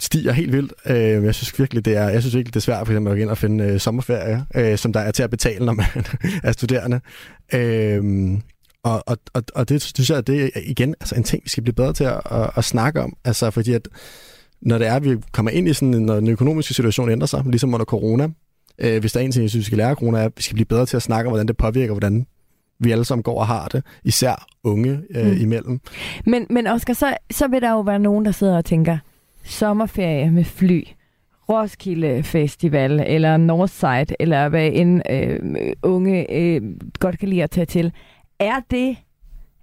[0.00, 0.72] stiger helt vildt.
[0.86, 3.16] Øh, jeg synes virkelig, det er, jeg synes virkelig, det er svært for eksempel at
[3.16, 5.86] gå ind og finde øh, sommerferie, øh, som der er til at betale, når man
[6.44, 7.00] er studerende.
[7.54, 8.38] Øh,
[8.84, 11.62] og, og, og, og det synes jeg, det er igen altså en ting, vi skal
[11.62, 13.16] blive bedre til at, at, at snakke om.
[13.24, 13.88] Altså fordi at
[14.62, 17.42] når det er, at vi kommer ind i sådan, når den økonomiske situation ændrer sig,
[17.46, 18.28] ligesom under corona,
[18.78, 20.32] øh, hvis der er en ting, jeg synes, vi skal lære af corona, er, at
[20.36, 22.26] vi skal blive bedre til at snakke om, hvordan det påvirker, hvordan
[22.80, 25.40] vi alle sammen går og har det, især unge øh, mm.
[25.40, 25.80] imellem.
[26.26, 28.98] Men, men Oscar, så, så vil der jo være nogen, der sidder og tænker,
[29.46, 30.82] sommerferie med fly,
[31.48, 35.40] Roskilde Festival, eller Northside, eller hvad en øh,
[35.82, 36.62] unge øh,
[37.00, 37.92] godt kan lide at tage til.
[38.38, 38.96] Er det,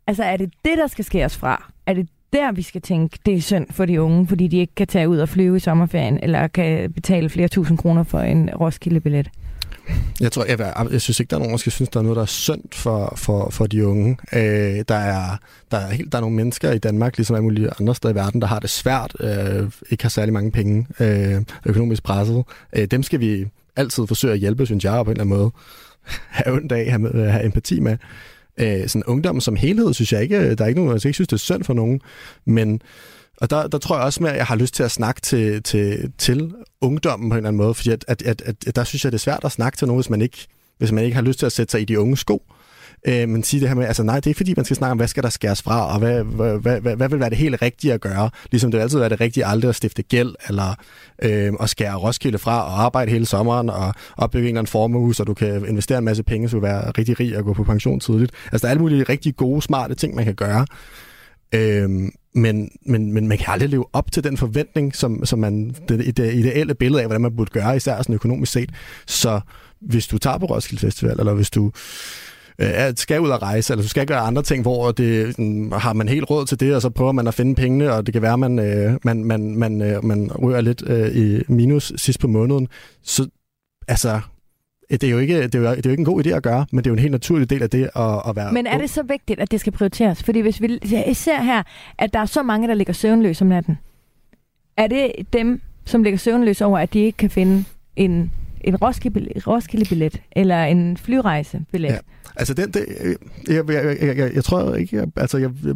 [0.08, 1.72] altså er det det, der skal skæres fra?
[1.86, 4.76] Er det der, vi skal tænke, det er synd for de unge, fordi de ikke
[4.76, 8.50] kan tage ud og flyve i sommerferien, eller kan betale flere tusind kroner for en
[8.50, 9.30] Roskilde-billet?
[10.22, 12.16] Jeg tror, jeg, jeg synes ikke, der er nogen, der skal synes, der er noget,
[12.16, 14.18] der er synd for, for, for de unge.
[14.34, 15.38] Øh, der, er,
[15.72, 18.16] der, er helt, der er nogle mennesker i Danmark, ligesom alle mulige andre steder i
[18.16, 22.44] verden, der har det svært, øh, ikke har særlig mange penge, øh, økonomisk presset.
[22.76, 25.52] Øh, dem skal vi altid forsøge at hjælpe, synes jeg, på en eller anden måde.
[26.30, 27.98] have ondt af, have, øh, have empati med.
[28.58, 31.10] Øh, sådan ungdommen som helhed, synes jeg ikke, øh, der er ikke nogen, altså, jeg
[31.10, 32.02] ikke synes, det er synd for nogen,
[32.46, 32.82] men
[33.44, 35.64] og der, der tror jeg også med, at jeg har lyst til at snakke til,
[35.64, 39.04] til, til ungdommen på en eller anden måde, fordi at, at, at, at, der synes
[39.04, 41.22] jeg, det er svært at snakke til nogen, hvis man ikke, hvis man ikke har
[41.22, 42.44] lyst til at sætte sig i de unge sko.
[43.08, 44.92] Øh, men sige det her med, altså nej, det er ikke fordi, man skal snakke
[44.92, 47.38] om, hvad skal der skæres fra, og hvad, hvad, hvad, hvad, hvad vil være det
[47.38, 48.30] helt rigtige at gøre?
[48.52, 50.76] Ligesom det vil altid være det rigtige aldrig at stifte gæld, eller
[51.22, 55.16] øh, at skære Roskilde fra, og arbejde hele sommeren, og opbygge en eller anden formue,
[55.16, 57.54] så du kan investere en masse penge, så du vil være rigtig rig og gå
[57.54, 58.32] på pension tidligt.
[58.52, 60.66] Altså der er alle mulige rigtig gode, smarte ting, man kan gøre.
[61.54, 61.90] Øh,
[62.36, 66.18] men, men, men man kan aldrig leve op til den forventning, som, som man, det,
[66.18, 68.70] det ideelle billede af, hvordan man burde gøre, især sådan økonomisk set.
[69.08, 69.42] Så
[69.82, 71.72] hvis du tager på Roskilde Festival, eller hvis du
[72.60, 75.36] øh, skal ud og rejse, eller du skal gøre andre ting, hvor det,
[75.74, 78.14] har man helt råd til det, og så prøver man at finde pengene, og det
[78.14, 81.94] kan være, at man, øh, man, man, man, øh, man rører lidt øh, i minus
[81.96, 82.68] sidst på måneden.
[83.04, 83.28] Så
[83.88, 84.20] altså,
[84.90, 86.44] det er, jo ikke, det, er jo, det er jo ikke en god idé at
[86.44, 88.68] gøre, men det er jo en helt naturlig del af det at, at være Men
[88.68, 90.24] er det så vigtigt, at det skal prioriteres?
[90.24, 90.80] Fordi hvis vi
[91.14, 91.64] ser her,
[91.98, 93.78] at der er så mange, der ligger søvnløs om natten.
[94.78, 97.64] Er det dem, som ligger søvnløs over, at de ikke kan finde
[97.96, 98.32] en,
[98.62, 101.90] en Roskilde-billet eller en flyrejsebillet?
[101.90, 101.98] Ja.
[102.36, 102.86] Altså, den, det,
[103.48, 105.76] jeg, jeg, jeg, jeg, jeg tror ikke, jeg, altså, jeg, jeg,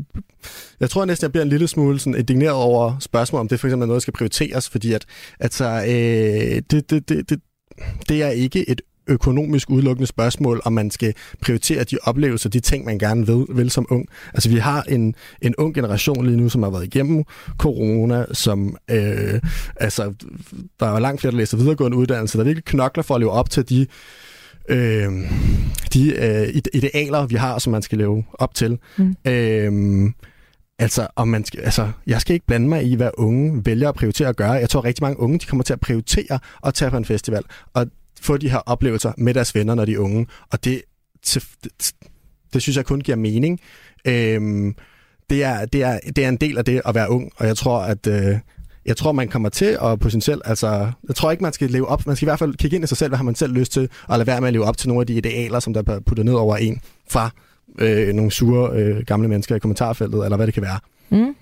[0.80, 3.68] jeg tror næsten, jeg bliver en lille smule sådan indigneret over spørgsmål, om det for
[3.68, 5.06] eksempel er noget, der skal prioriteres, fordi at,
[5.40, 7.40] altså, øh, det, det, det, det,
[8.10, 12.86] det er ikke et økonomisk udelukkende spørgsmål, om man skal prioritere de oplevelser, de ting,
[12.86, 14.06] man gerne vil, vil som ung.
[14.34, 17.24] Altså, vi har en, en ung generation lige nu, som har været igennem
[17.58, 19.40] corona, som, øh,
[19.76, 20.14] altså,
[20.80, 23.50] der er langt flere, der læser videregående uddannelse, der virkelig knokler for at leve op
[23.50, 23.88] til de
[24.70, 25.12] øh,
[25.94, 28.80] de øh, idealer, vi har, som man skal leve op til.
[28.98, 29.16] Mm.
[29.28, 30.12] Øh,
[30.80, 33.96] altså, om man skal, altså, jeg skal ikke blande mig i, hvad unge vælger at
[33.96, 34.52] prioritere at gøre.
[34.52, 37.44] Jeg tror, rigtig mange unge de kommer til at prioritere at tage på en festival
[37.74, 37.88] og
[38.22, 40.28] få de her oplevelser med deres venner, når de er unge.
[40.52, 40.82] Og det,
[41.26, 41.94] det, det,
[42.54, 43.60] det synes jeg kun giver mening.
[44.08, 44.76] Øhm,
[45.30, 47.58] det er, det, er, det er en del af det at være ung, og jeg
[47.58, 48.36] tror, at øh,
[48.86, 52.06] jeg tror, man kommer til at potentielt, altså, jeg tror ikke, man skal leve op,
[52.08, 53.72] man skal i hvert fald kigge ind i sig selv, hvad har man selv lyst
[53.72, 55.84] til, og lade være med at leve op til nogle af de idealer, som der
[55.88, 57.30] er puttet ned over en fra
[57.80, 60.80] øh, nogle sure øh, gamle mennesker i kommentarfeltet, eller hvad det kan være.
[61.10, 61.36] Mm.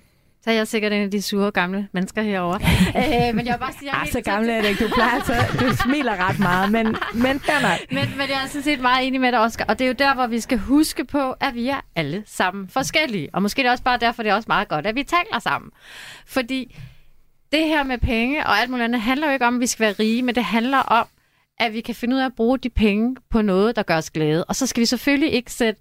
[0.46, 2.60] Så er jeg sikkert en af de sure gamle mennesker herovre.
[2.96, 4.84] Øh, men jeg vil bare sige, jeg er så gammel er det ikke.
[4.84, 7.78] Du plejer så, du smiler ret meget, men, men fair nok.
[7.96, 9.64] Men, men jeg er sådan set meget enig med dig, Oscar.
[9.64, 12.68] Og det er jo der, hvor vi skal huske på, at vi er alle sammen
[12.68, 13.28] forskellige.
[13.32, 15.38] Og måske er det også bare derfor, det er også meget godt, at vi taler
[15.38, 15.70] sammen.
[16.26, 16.76] Fordi
[17.52, 19.84] det her med penge og alt muligt andet handler jo ikke om, at vi skal
[19.84, 21.06] være rige, men det handler om,
[21.60, 24.10] at vi kan finde ud af at bruge de penge på noget, der gør os
[24.10, 24.44] glade.
[24.44, 25.80] Og så skal vi selvfølgelig ikke sætte,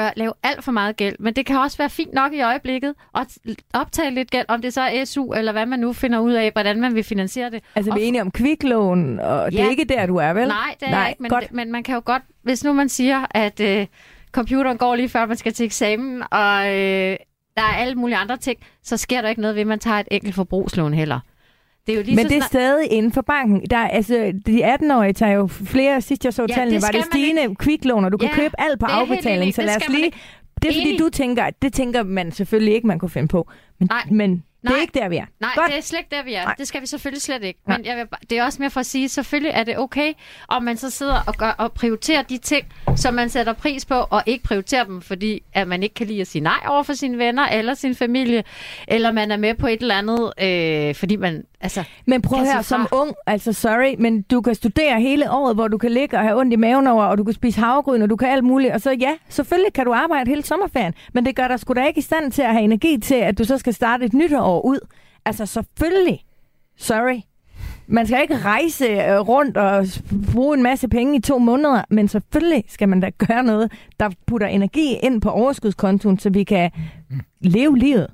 [0.00, 2.94] gør, lave alt for meget gæld, men det kan også være fint nok i øjeblikket
[3.14, 3.38] at
[3.74, 6.50] optage lidt gæld, om det så er SU, eller hvad man nu finder ud af,
[6.52, 7.62] hvordan man vil finansiere det.
[7.74, 9.58] Altså, vi er enige om kviklån, og ja.
[9.58, 10.48] det er ikke der, du er, vel?
[10.48, 11.52] Nej, det er Nej, ikke, men, godt.
[11.52, 13.86] men man kan jo godt, hvis nu man siger, at øh,
[14.32, 17.16] computeren går lige før man skal til eksamen, og øh,
[17.56, 19.98] der er alle mulige andre ting, så sker der ikke noget ved, at man tager
[19.98, 21.20] et enkelt forbrugslån heller.
[21.86, 23.62] Det er jo lige Men så det er stadig inden for banken.
[23.70, 27.54] Der, altså, de 18-årige tager jo flere, sidst jeg så ja, tallene, var det stigende
[27.54, 29.54] kviklån, og du ja, kan købe alt på afbetaling.
[29.54, 30.12] Så lad os lige...
[30.62, 33.48] Det er fordi, du tænker, det tænker man selvfølgelig ikke, man kunne finde på.
[33.78, 34.02] Men, Nej.
[34.10, 35.24] men Nej, det er ikke der, vi er.
[35.40, 35.70] Nej, Godt.
[35.70, 36.44] det er slet ikke der, vi er.
[36.44, 36.54] Nej.
[36.58, 37.60] Det skal vi selvfølgelig slet ikke.
[37.66, 40.12] Men jeg vil, det er også mere for at sige, selvfølgelig er det okay,
[40.48, 42.66] om man så sidder og, gør, og prioriterer de ting,
[42.96, 46.20] som man sætter pris på, og ikke prioriterer dem, fordi at man ikke kan lide
[46.20, 48.44] at sige nej over for sine venner eller sin familie,
[48.88, 52.62] eller man er med på et eller andet, øh, fordi man Altså, men prøv her,
[52.62, 56.22] som ung, altså sorry, men du kan studere hele året, hvor du kan ligge og
[56.22, 58.72] have ondt i maven over, og du kan spise havregryn, og du kan alt muligt.
[58.72, 61.84] Og så ja, selvfølgelig kan du arbejde hele sommerferien, men det gør dig sgu da
[61.84, 64.32] ikke i stand til at have energi til, at du så skal starte et nyt
[64.34, 64.78] år ud.
[65.24, 66.24] Altså selvfølgelig.
[66.76, 67.20] Sorry.
[67.86, 69.86] Man skal ikke rejse øh, rundt og
[70.32, 74.10] bruge en masse penge i to måneder, men selvfølgelig skal man da gøre noget, der
[74.26, 76.70] putter energi ind på overskudskontoen, så vi kan
[77.40, 78.06] leve livet.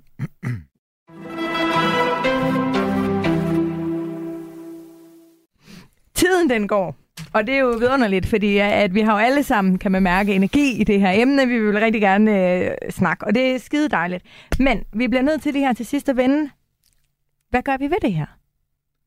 [6.22, 6.96] Tiden den går.
[7.32, 10.34] Og det er jo vidunderligt, fordi at vi har jo alle sammen, kan man mærke,
[10.34, 11.46] energi i det her emne.
[11.46, 14.24] Vi vil rigtig gerne øh, snakke, og det er skide dejligt.
[14.58, 16.50] Men vi bliver nødt til det her til sidst at vende.
[17.50, 18.26] Hvad gør vi ved det her?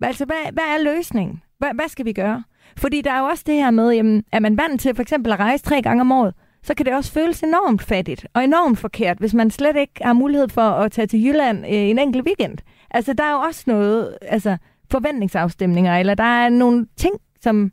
[0.01, 1.41] Altså, hvad, hvad er løsningen?
[1.57, 2.43] Hvad, hvad skal vi gøre?
[2.77, 5.31] Fordi der er jo også det her med, jamen, er man vant til for eksempel
[5.31, 8.79] at rejse tre gange om året, så kan det også føles enormt fattigt og enormt
[8.79, 12.25] forkert, hvis man slet ikke har mulighed for at tage til Jylland øh, en enkelt
[12.25, 12.57] weekend.
[12.91, 14.57] Altså, der er jo også noget, altså,
[14.91, 17.71] forventningsafstemninger, eller der er nogle ting, som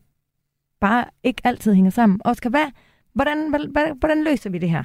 [0.80, 2.20] bare ikke altid hænger sammen.
[2.24, 2.66] Oscar, hvad,
[3.14, 4.82] hvordan, hvordan, hvordan løser vi det her?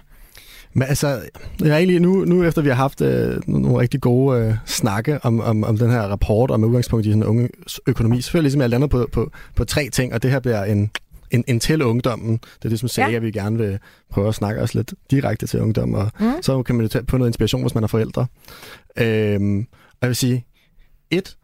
[0.73, 1.07] Men altså,
[1.59, 5.19] jeg er egentlig nu, nu efter vi har haft øh, nogle rigtig gode øh, snakke
[5.25, 7.49] om, om, om den her rapport, og med udgangspunkt i sådan unge
[7.88, 10.91] økonomi, selvfølgelig ligesom jeg landet på, på, på tre ting, og det her bliver en
[11.32, 12.32] en, en til ungdommen.
[12.38, 13.15] Det er det, som siger, Ja.
[13.15, 16.32] at vi gerne vil prøve at snakke os lidt direkte til ungdommen, og mm.
[16.41, 18.25] så kan man jo tage på noget inspiration, hvis man er forældre.
[18.97, 19.59] Øhm,
[19.91, 20.45] og jeg vil sige,
[21.11, 21.38] et,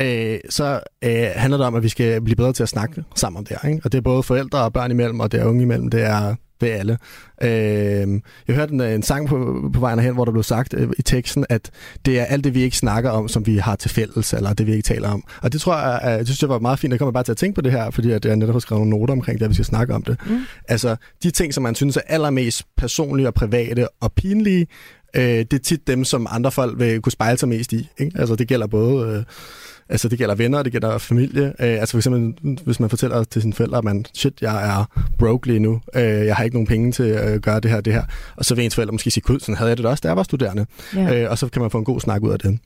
[0.00, 3.38] øh, så øh, handler det om, at vi skal blive bedre til at snakke sammen
[3.38, 3.68] om det her.
[3.68, 3.80] Ikke?
[3.84, 5.88] Og det er både forældre og børn imellem, og det er unge imellem.
[5.88, 6.98] Det er, det er alle.
[7.42, 10.88] Øh, jeg hørte en, en sang på, på vejen hen, hvor der blev sagt øh,
[10.98, 11.70] i teksten, at
[12.06, 14.66] det er alt det, vi ikke snakker om, som vi har til fælles, eller det,
[14.66, 15.24] vi ikke taler om.
[15.42, 16.90] Og det tror jeg, det synes jeg var meget fint.
[16.90, 18.86] Jeg kommer bare til at tænke på det her, fordi at jeg netop har skrevet
[18.86, 20.16] nogle noter omkring det, at vi skal snakke om det.
[20.26, 20.38] Mm.
[20.68, 24.66] Altså, de ting, som man synes er allermest personlige og private og pinlige,
[25.16, 27.88] øh, det er tit dem, som andre folk vil kunne spejle sig mest i.
[27.98, 28.18] Ikke?
[28.18, 29.16] Altså, det gælder både...
[29.16, 29.24] Øh,
[29.88, 31.46] Altså, det gælder venner, det gælder familie.
[31.46, 35.06] Øh, altså, for eksempel, hvis man fortæller til sine forældre, at man, shit, jeg er
[35.18, 35.80] broke lige nu.
[35.94, 38.04] Øh, jeg har ikke nogen penge til at gøre det her det her.
[38.36, 40.16] Og så vil ens forældre måske sige, gud, sådan havde jeg det også, da jeg
[40.16, 40.66] var studerende.
[40.94, 41.22] Ja.
[41.22, 42.58] Øh, og så kan man få en god snak ud af det.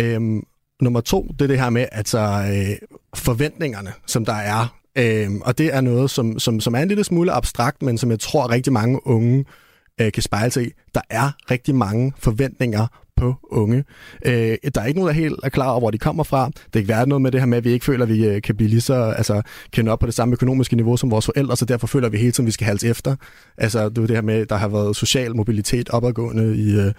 [0.00, 0.42] Øhm,
[0.82, 4.76] nummer to, det er det her med, altså, øh, forventningerne, som der er.
[4.98, 8.10] Øhm, og det er noget, som, som, som er en lille smule abstrakt, men som
[8.10, 9.44] jeg tror rigtig mange unge øh,
[10.00, 10.70] Øh, kan spejle sig i.
[10.94, 12.86] Der er rigtig mange forventninger
[13.20, 13.84] på unge.
[14.26, 16.50] Øh, der er ikke nogen, der helt er klar over, hvor de kommer fra.
[16.74, 18.42] Det kan være noget med det her med, at vi ikke føler, at vi øh,
[18.42, 21.56] kan blive lige så, altså, kende op på det samme økonomiske niveau som vores forældre,
[21.56, 23.16] så derfor føler vi hele tiden, at vi skal halse efter.
[23.58, 26.92] Altså, det er det her med, at der har været social mobilitet opadgående i øh,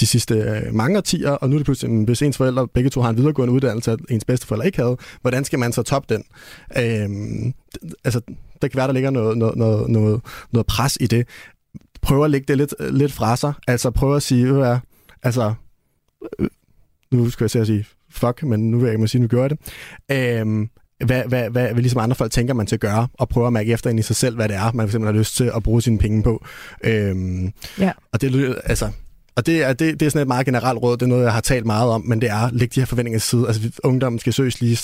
[0.00, 2.90] de sidste øh, mange årtier, og nu er det pludselig, mm, hvis ens forældre begge
[2.90, 6.14] to har en videregående uddannelse, at ens bedsteforældre ikke havde, hvordan skal man så toppe
[6.14, 6.24] den?
[6.76, 7.52] Øh,
[8.04, 8.20] altså,
[8.62, 10.20] der kan være, der ligger noget, noget, noget, noget,
[10.52, 11.26] noget pres i det.
[12.08, 13.52] Prøv at lægge det lidt, lidt fra sig.
[13.66, 14.76] Altså, prøv at sige, hvad,
[15.22, 15.54] altså,
[16.38, 16.48] øh,
[17.10, 19.48] nu skal jeg til at sige fuck, men nu vil jeg ikke sige, nu gør
[19.48, 19.58] det.
[20.10, 20.68] Øhm,
[21.04, 23.52] hvad, hvad, hvad, hvad ligesom andre folk tænker, man til at gøre, og prøve at
[23.52, 25.62] mærke efter ind i sig selv, hvad det er, man fx har lyst til at
[25.62, 26.44] bruge sine penge på.
[26.84, 27.92] Øhm, Ja.
[28.12, 28.90] Og det altså,
[29.36, 31.32] og det er, det, det er sådan et meget generelt råd, det er noget, jeg
[31.32, 33.46] har talt meget om, men det er, læg de her forventninger til side.
[33.46, 34.78] Altså, ungdommen skal søges lige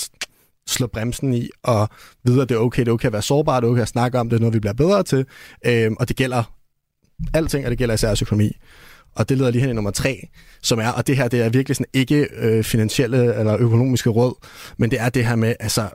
[0.67, 1.89] slå bremsen i, og
[2.23, 3.87] vide, at det er okay, det er okay at være sårbar, det er okay at
[3.87, 5.25] snakke om, det er noget, vi bliver bedre til,
[5.65, 6.43] øhm, og det gælder
[7.33, 8.51] alting, og det gælder især også økonomi.
[9.15, 10.27] Og det leder lige hen i nummer tre,
[10.61, 14.45] som er, og det her det er virkelig sådan ikke øh, finansielle eller økonomiske råd,
[14.77, 15.89] men det er det her med, altså,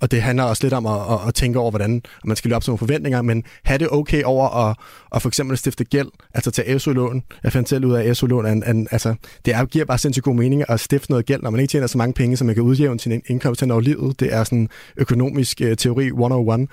[0.00, 2.56] og det handler også lidt om at, at, at tænke over, hvordan man skal løbe
[2.56, 4.76] op til nogle forventninger, men have det okay over at,
[5.14, 7.22] at for eksempel stifte gæld, altså tage SU-lån.
[7.44, 9.14] Jeg fandt selv ud af, at SU-lån er, en, en, altså,
[9.44, 11.86] det er, giver bare sindssygt god mening at stifte noget gæld, når man ikke tjener
[11.86, 14.20] så mange penge, så man kan udjævne sin indkomst hen over livet.
[14.20, 16.68] Det er sådan økonomisk øh, teori 101,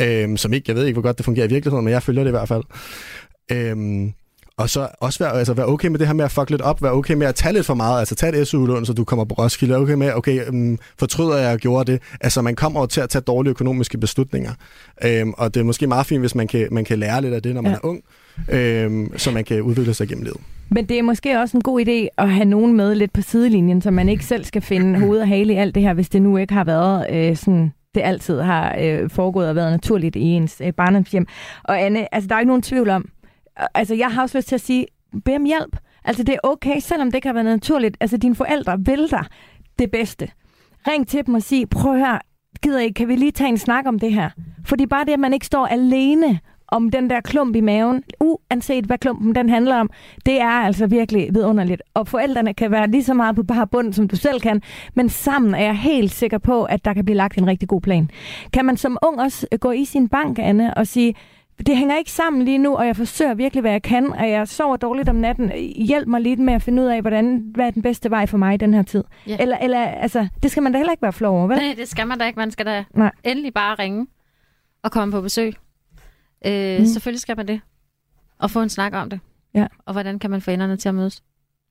[0.00, 2.24] øh, som ikke, jeg ved ikke, hvor godt det fungerer i virkeligheden, men jeg følger
[2.24, 2.62] det i hvert fald.
[3.52, 4.10] Øh,
[4.58, 6.82] og så også være, altså være okay med det her med at fuck lidt op,
[6.82, 9.24] være okay med at tage lidt for meget, altså tage et SU-lån, så du kommer
[9.24, 12.02] på Roskilde, okay med, okay, um, fortryder jeg, at jeg gjorde det.
[12.20, 14.52] Altså man kommer jo til at tage dårlige økonomiske beslutninger.
[15.04, 17.42] Øhm, og det er måske meget fint, hvis man kan, man kan lære lidt af
[17.42, 17.76] det, når man Ja.
[17.76, 18.00] er ung,
[18.50, 20.40] øhm, så man kan udvikle sig gennem livet.
[20.70, 23.82] Men det er måske også en god idé at have nogen med lidt på sidelinjen,
[23.82, 26.22] så man ikke selv skal finde hoved og hale i alt det her, hvis det
[26.22, 30.20] nu ikke har været øh, sådan det altid har øh, foregået og været naturligt i
[30.22, 31.26] ens øh, barndomshjem.
[31.64, 33.08] Og Anne, altså der er ikke nogen tvivl om,
[33.74, 34.86] altså jeg har også lyst til at sige,
[35.24, 35.76] bed om hjælp.
[36.04, 37.96] Altså det er okay, selvom det kan være naturligt.
[38.00, 39.24] Altså dine forældre vil dig
[39.78, 40.28] det bedste.
[40.88, 42.18] Ring til dem og sig, prøv her,
[42.62, 44.30] gider I, kan vi lige tage en snak om det her?
[44.64, 48.84] Fordi bare det, at man ikke står alene om den der klump i maven, uanset
[48.84, 49.90] hvad klumpen den handler om,
[50.26, 51.82] det er altså virkelig vidunderligt.
[51.94, 54.62] Og forældrene kan være lige så meget på bare bund, som du selv kan,
[54.94, 57.80] men sammen er jeg helt sikker på, at der kan blive lagt en rigtig god
[57.80, 58.10] plan.
[58.52, 61.14] Kan man som ung også øh, gå i sin bank, Anne, og sige,
[61.66, 64.48] det hænger ikke sammen lige nu, og jeg forsøger virkelig, hvad jeg kan, og jeg
[64.48, 65.52] sover dårligt om natten.
[65.76, 68.38] Hjælp mig lidt med at finde ud af, hvordan, hvad er den bedste vej for
[68.38, 69.04] mig i den her tid.
[69.26, 69.36] Ja.
[69.40, 71.56] Eller, eller, altså, det skal man da heller ikke være flov over, vel?
[71.56, 72.38] Nej, det skal man da ikke.
[72.38, 73.10] Man skal da Nej.
[73.24, 74.06] endelig bare ringe
[74.82, 75.54] og komme på besøg.
[76.46, 76.86] Øh, Mm.
[76.86, 77.60] Selvfølgelig skal man det.
[78.38, 79.20] Og få en snak om det.
[79.54, 79.66] Ja.
[79.86, 81.22] Og hvordan kan man få enderne til at mødes?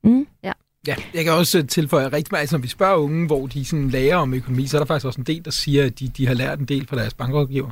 [0.04, 0.26] Mm.
[0.42, 3.88] Ja, jeg kan også tilføje rigtig meget, altså, når vi spørger unge, hvor de sådan
[3.88, 6.26] lærer om økonomi, så er der faktisk også en del, der siger, at de, de
[6.26, 7.70] har lært en del fra deres bankrådgiver.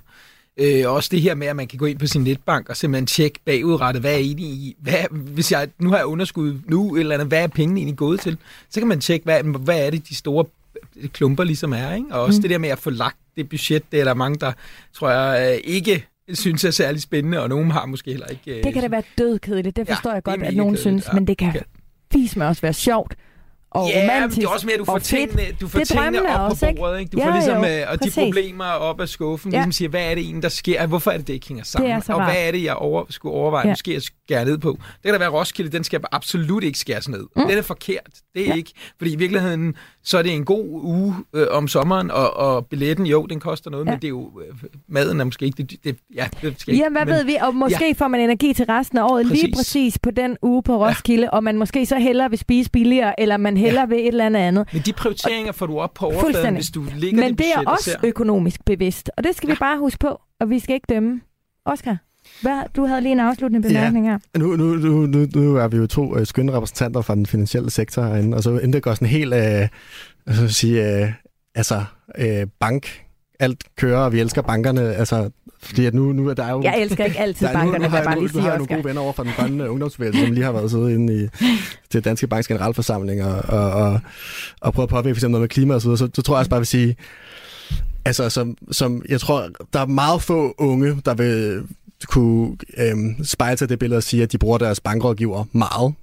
[0.56, 3.06] Øh, også det her med, at man kan gå ind på sin netbank og simpelthen
[3.06, 7.14] tjekke bagudrettet, hvad er egentlig i, hvad, hvis jeg nu har jeg underskud nu, eller
[7.14, 8.36] andet, hvad er pengene egentlig gået til?
[8.70, 10.44] Så kan man tjekke, hvad, hvad er det, de store
[11.12, 12.06] klumper ligesom er, ikke?
[12.10, 12.42] Og også Mm.
[12.42, 14.52] det der med at få lagt det budget, det er der mange, der
[14.92, 18.58] tror jeg øh, ikke synes er særlig spændende, og nogen har måske heller ikke...
[18.58, 20.74] øh, Det kan da være dødkedeligt, det Ja, forstår jeg det er godt, at nogen
[20.74, 21.12] kedeligt, synes, ja.
[21.12, 21.60] men det kan Ja.
[22.18, 23.14] vis med også være sjovt
[23.74, 25.88] og ja, men romantisk det er også mere, at du får tingene, du får Det
[25.88, 27.00] tingene op også, på bordet.
[27.00, 27.10] Ikke?
[27.10, 28.14] Du Ja, får ligesom, jo, øh, og de præcis.
[28.14, 29.58] problemer op af skuffen, Ja.
[29.58, 30.86] ligesom siger, hvad er det egentlig, der sker?
[30.86, 31.96] Hvorfor er det, det ikke hænger sammen?
[32.00, 33.72] Det og hvad er det, jeg over, skulle overveje, Ja.
[33.72, 34.70] måske at skære ned på?
[34.70, 37.24] Det kan da være, Roskilde, den skal absolut ikke skæres ned.
[37.36, 37.48] Mm.
[37.48, 38.10] Den er forkert.
[38.34, 38.54] Det er Ja.
[38.54, 38.70] ikke.
[38.98, 43.06] Fordi i virkeligheden, så er det en god uge øh, om sommeren, og, og billetten,
[43.06, 43.90] jo, den koster noget, Ja.
[43.90, 44.54] men det er jo, øh,
[44.88, 47.36] maden er måske ikke det, det ja, det skal Ja, ikke, hvad men, ved vi?
[47.42, 47.92] Og måske ja.
[47.96, 49.56] får man energi til resten af året lige Præcis.
[49.56, 51.28] præcis på den uge på Roskilde, ja.
[51.30, 53.94] og man måske så hellere vil spise billigere, eller man hellere ja.
[53.94, 54.68] ved et eller andet andet.
[54.72, 57.58] Men de prioriteringer får du op på overfladen, hvis du ligger Men det det er
[57.66, 57.96] og også ser.
[58.02, 59.54] økonomisk bevidst, og det skal ja.
[59.54, 61.20] vi bare huske på, og vi skal ikke dømme.
[61.64, 61.96] Oscar,
[62.42, 64.18] hvad, du havde lige en afsluttende bemærkning her.
[64.36, 67.70] Nu, nu, nu, nu, nu er vi jo to øh, skønne repræsentanter fra den finansielle
[67.70, 69.68] sektor herinde, og så inden det går sådan helt, øh,
[70.48, 71.12] sige, øh,
[71.54, 71.84] altså
[72.18, 73.02] øh, bank,
[73.40, 75.30] alt kører, og vi elsker bankerne, altså,
[75.62, 76.62] fordi at nu, nu er der jo...
[76.62, 78.32] Jeg elsker ikke altid der er- nu- bankerne, nu, må jeg har bare nu, lige
[78.32, 80.70] har sige, jeg nogle gode venner over fra den grønne ungdomsbevægelse, som lige har været
[80.70, 81.28] siddet inde i
[81.90, 84.00] til Danske Banks generalforsamling og, og, og,
[84.60, 86.34] og prøvet at påvirke for eksempel noget med klima og så videre, så, så tror
[86.34, 86.96] jeg også bare, vil sige,
[88.04, 91.62] altså som, som, jeg tror, der er meget få unge, der vil
[92.06, 95.94] kunne øhm, spejle sig det billede og sige, at de bruger deres bankrådgiver meget.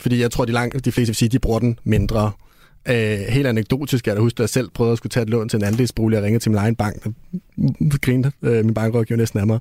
[0.00, 2.30] Fordi jeg tror, de, langt, de fleste vil sige, at de bruger den mindre.
[2.90, 5.30] Øh, helt anekdotisk er jeg da huske, at jeg selv prøvede at skulle tage et
[5.30, 7.04] lån til en andelsbolig og ringe til min egen bank.
[7.92, 9.58] Der grinede øh, min bankrådgiver næsten af mig.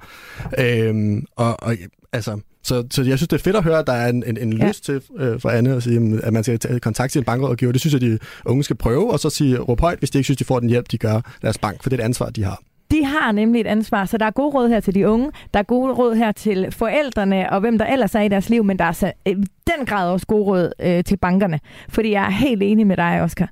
[0.59, 1.75] Øh, og, og,
[2.13, 4.37] altså, så, så jeg synes, det er fedt at høre, at der er en, en,
[4.37, 4.67] en Ja.
[4.67, 7.71] lyst til øh, for Anne at sige, at man skal tage kontakt til en bankrådgiver.
[7.71, 10.23] Det synes jeg, de unge skal prøve, og så sige råb højt, hvis de ikke
[10.27, 12.43] synes, de får den hjælp, de gør deres bank, for det er et ansvar, de
[12.43, 12.61] har.
[12.91, 15.59] De har nemlig et ansvar, så der er gode råd her til de unge, der
[15.59, 18.79] er gode råd her til forældrene og hvem der ellers er i deres liv, men
[18.79, 19.33] der er så i
[19.77, 21.59] den grad også gode råd øh, til bankerne,
[21.89, 23.49] fordi jeg er helt enig med dig, Oscar.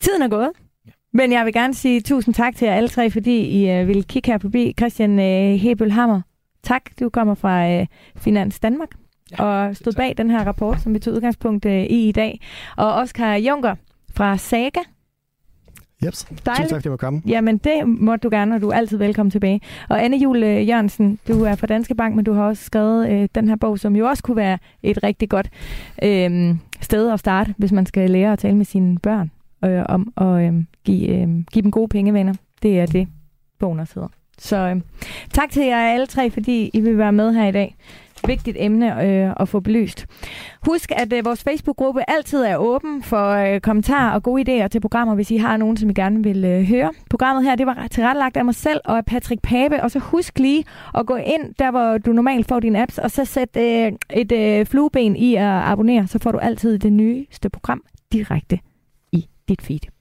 [0.00, 0.50] Tiden er gået,
[1.12, 4.02] men jeg vil gerne sige tusind tak til jer alle tre, fordi I øh, ville
[4.02, 4.74] kigge her forbi.
[4.78, 6.20] Christian øh, Hebel Hammer,
[6.62, 6.82] tak.
[7.00, 8.88] Du kommer fra øh, Finans Danmark
[9.30, 12.40] Ja, og stod bag den her rapport, som vi tog udgangspunkt øh, i i dag.
[12.76, 13.74] Og Oscar Junker
[14.14, 14.80] fra Saga.
[16.04, 16.24] Jeps.
[16.24, 17.22] Tusind tak, fordi jeg måtte komme.
[17.26, 19.60] Jamen, det må du gerne, og du er altid velkommen tilbage.
[19.88, 23.10] Og Anne Jule øh, Jørgensen, du er fra Danske Bank, men du har også skrevet
[23.10, 25.50] øh, den her bog, som jo også kunne være et rigtig godt
[26.02, 29.30] øh, sted at starte, hvis man skal lære at tale med sine børn
[29.64, 32.34] øh, om at øh, give, øh, give dem gode pengevenner.
[32.62, 33.08] Det er det,
[33.58, 34.08] bogen også hedder.
[34.38, 34.80] Så øh,
[35.32, 37.76] tak til jer alle tre, fordi I vil være med her i dag.
[38.26, 40.06] Vigtigt emne øh, at få belyst.
[40.66, 44.80] Husk, at øh, vores Facebook-gruppe altid er åben for øh, kommentarer og gode idéer til
[44.80, 46.90] programmer, hvis I har nogen, som I gerne vil øh, høre.
[47.10, 50.38] Programmet her, det var tilrettelagt af mig selv og af Patrick Pape, og så husk
[50.38, 50.64] lige
[50.94, 54.32] at gå ind der, hvor du normalt får dine apps, og så sæt øh, et
[54.32, 58.58] øh, flueben i at abonnere, så får du altid det nyeste program direkte
[59.12, 59.95] i dit feed.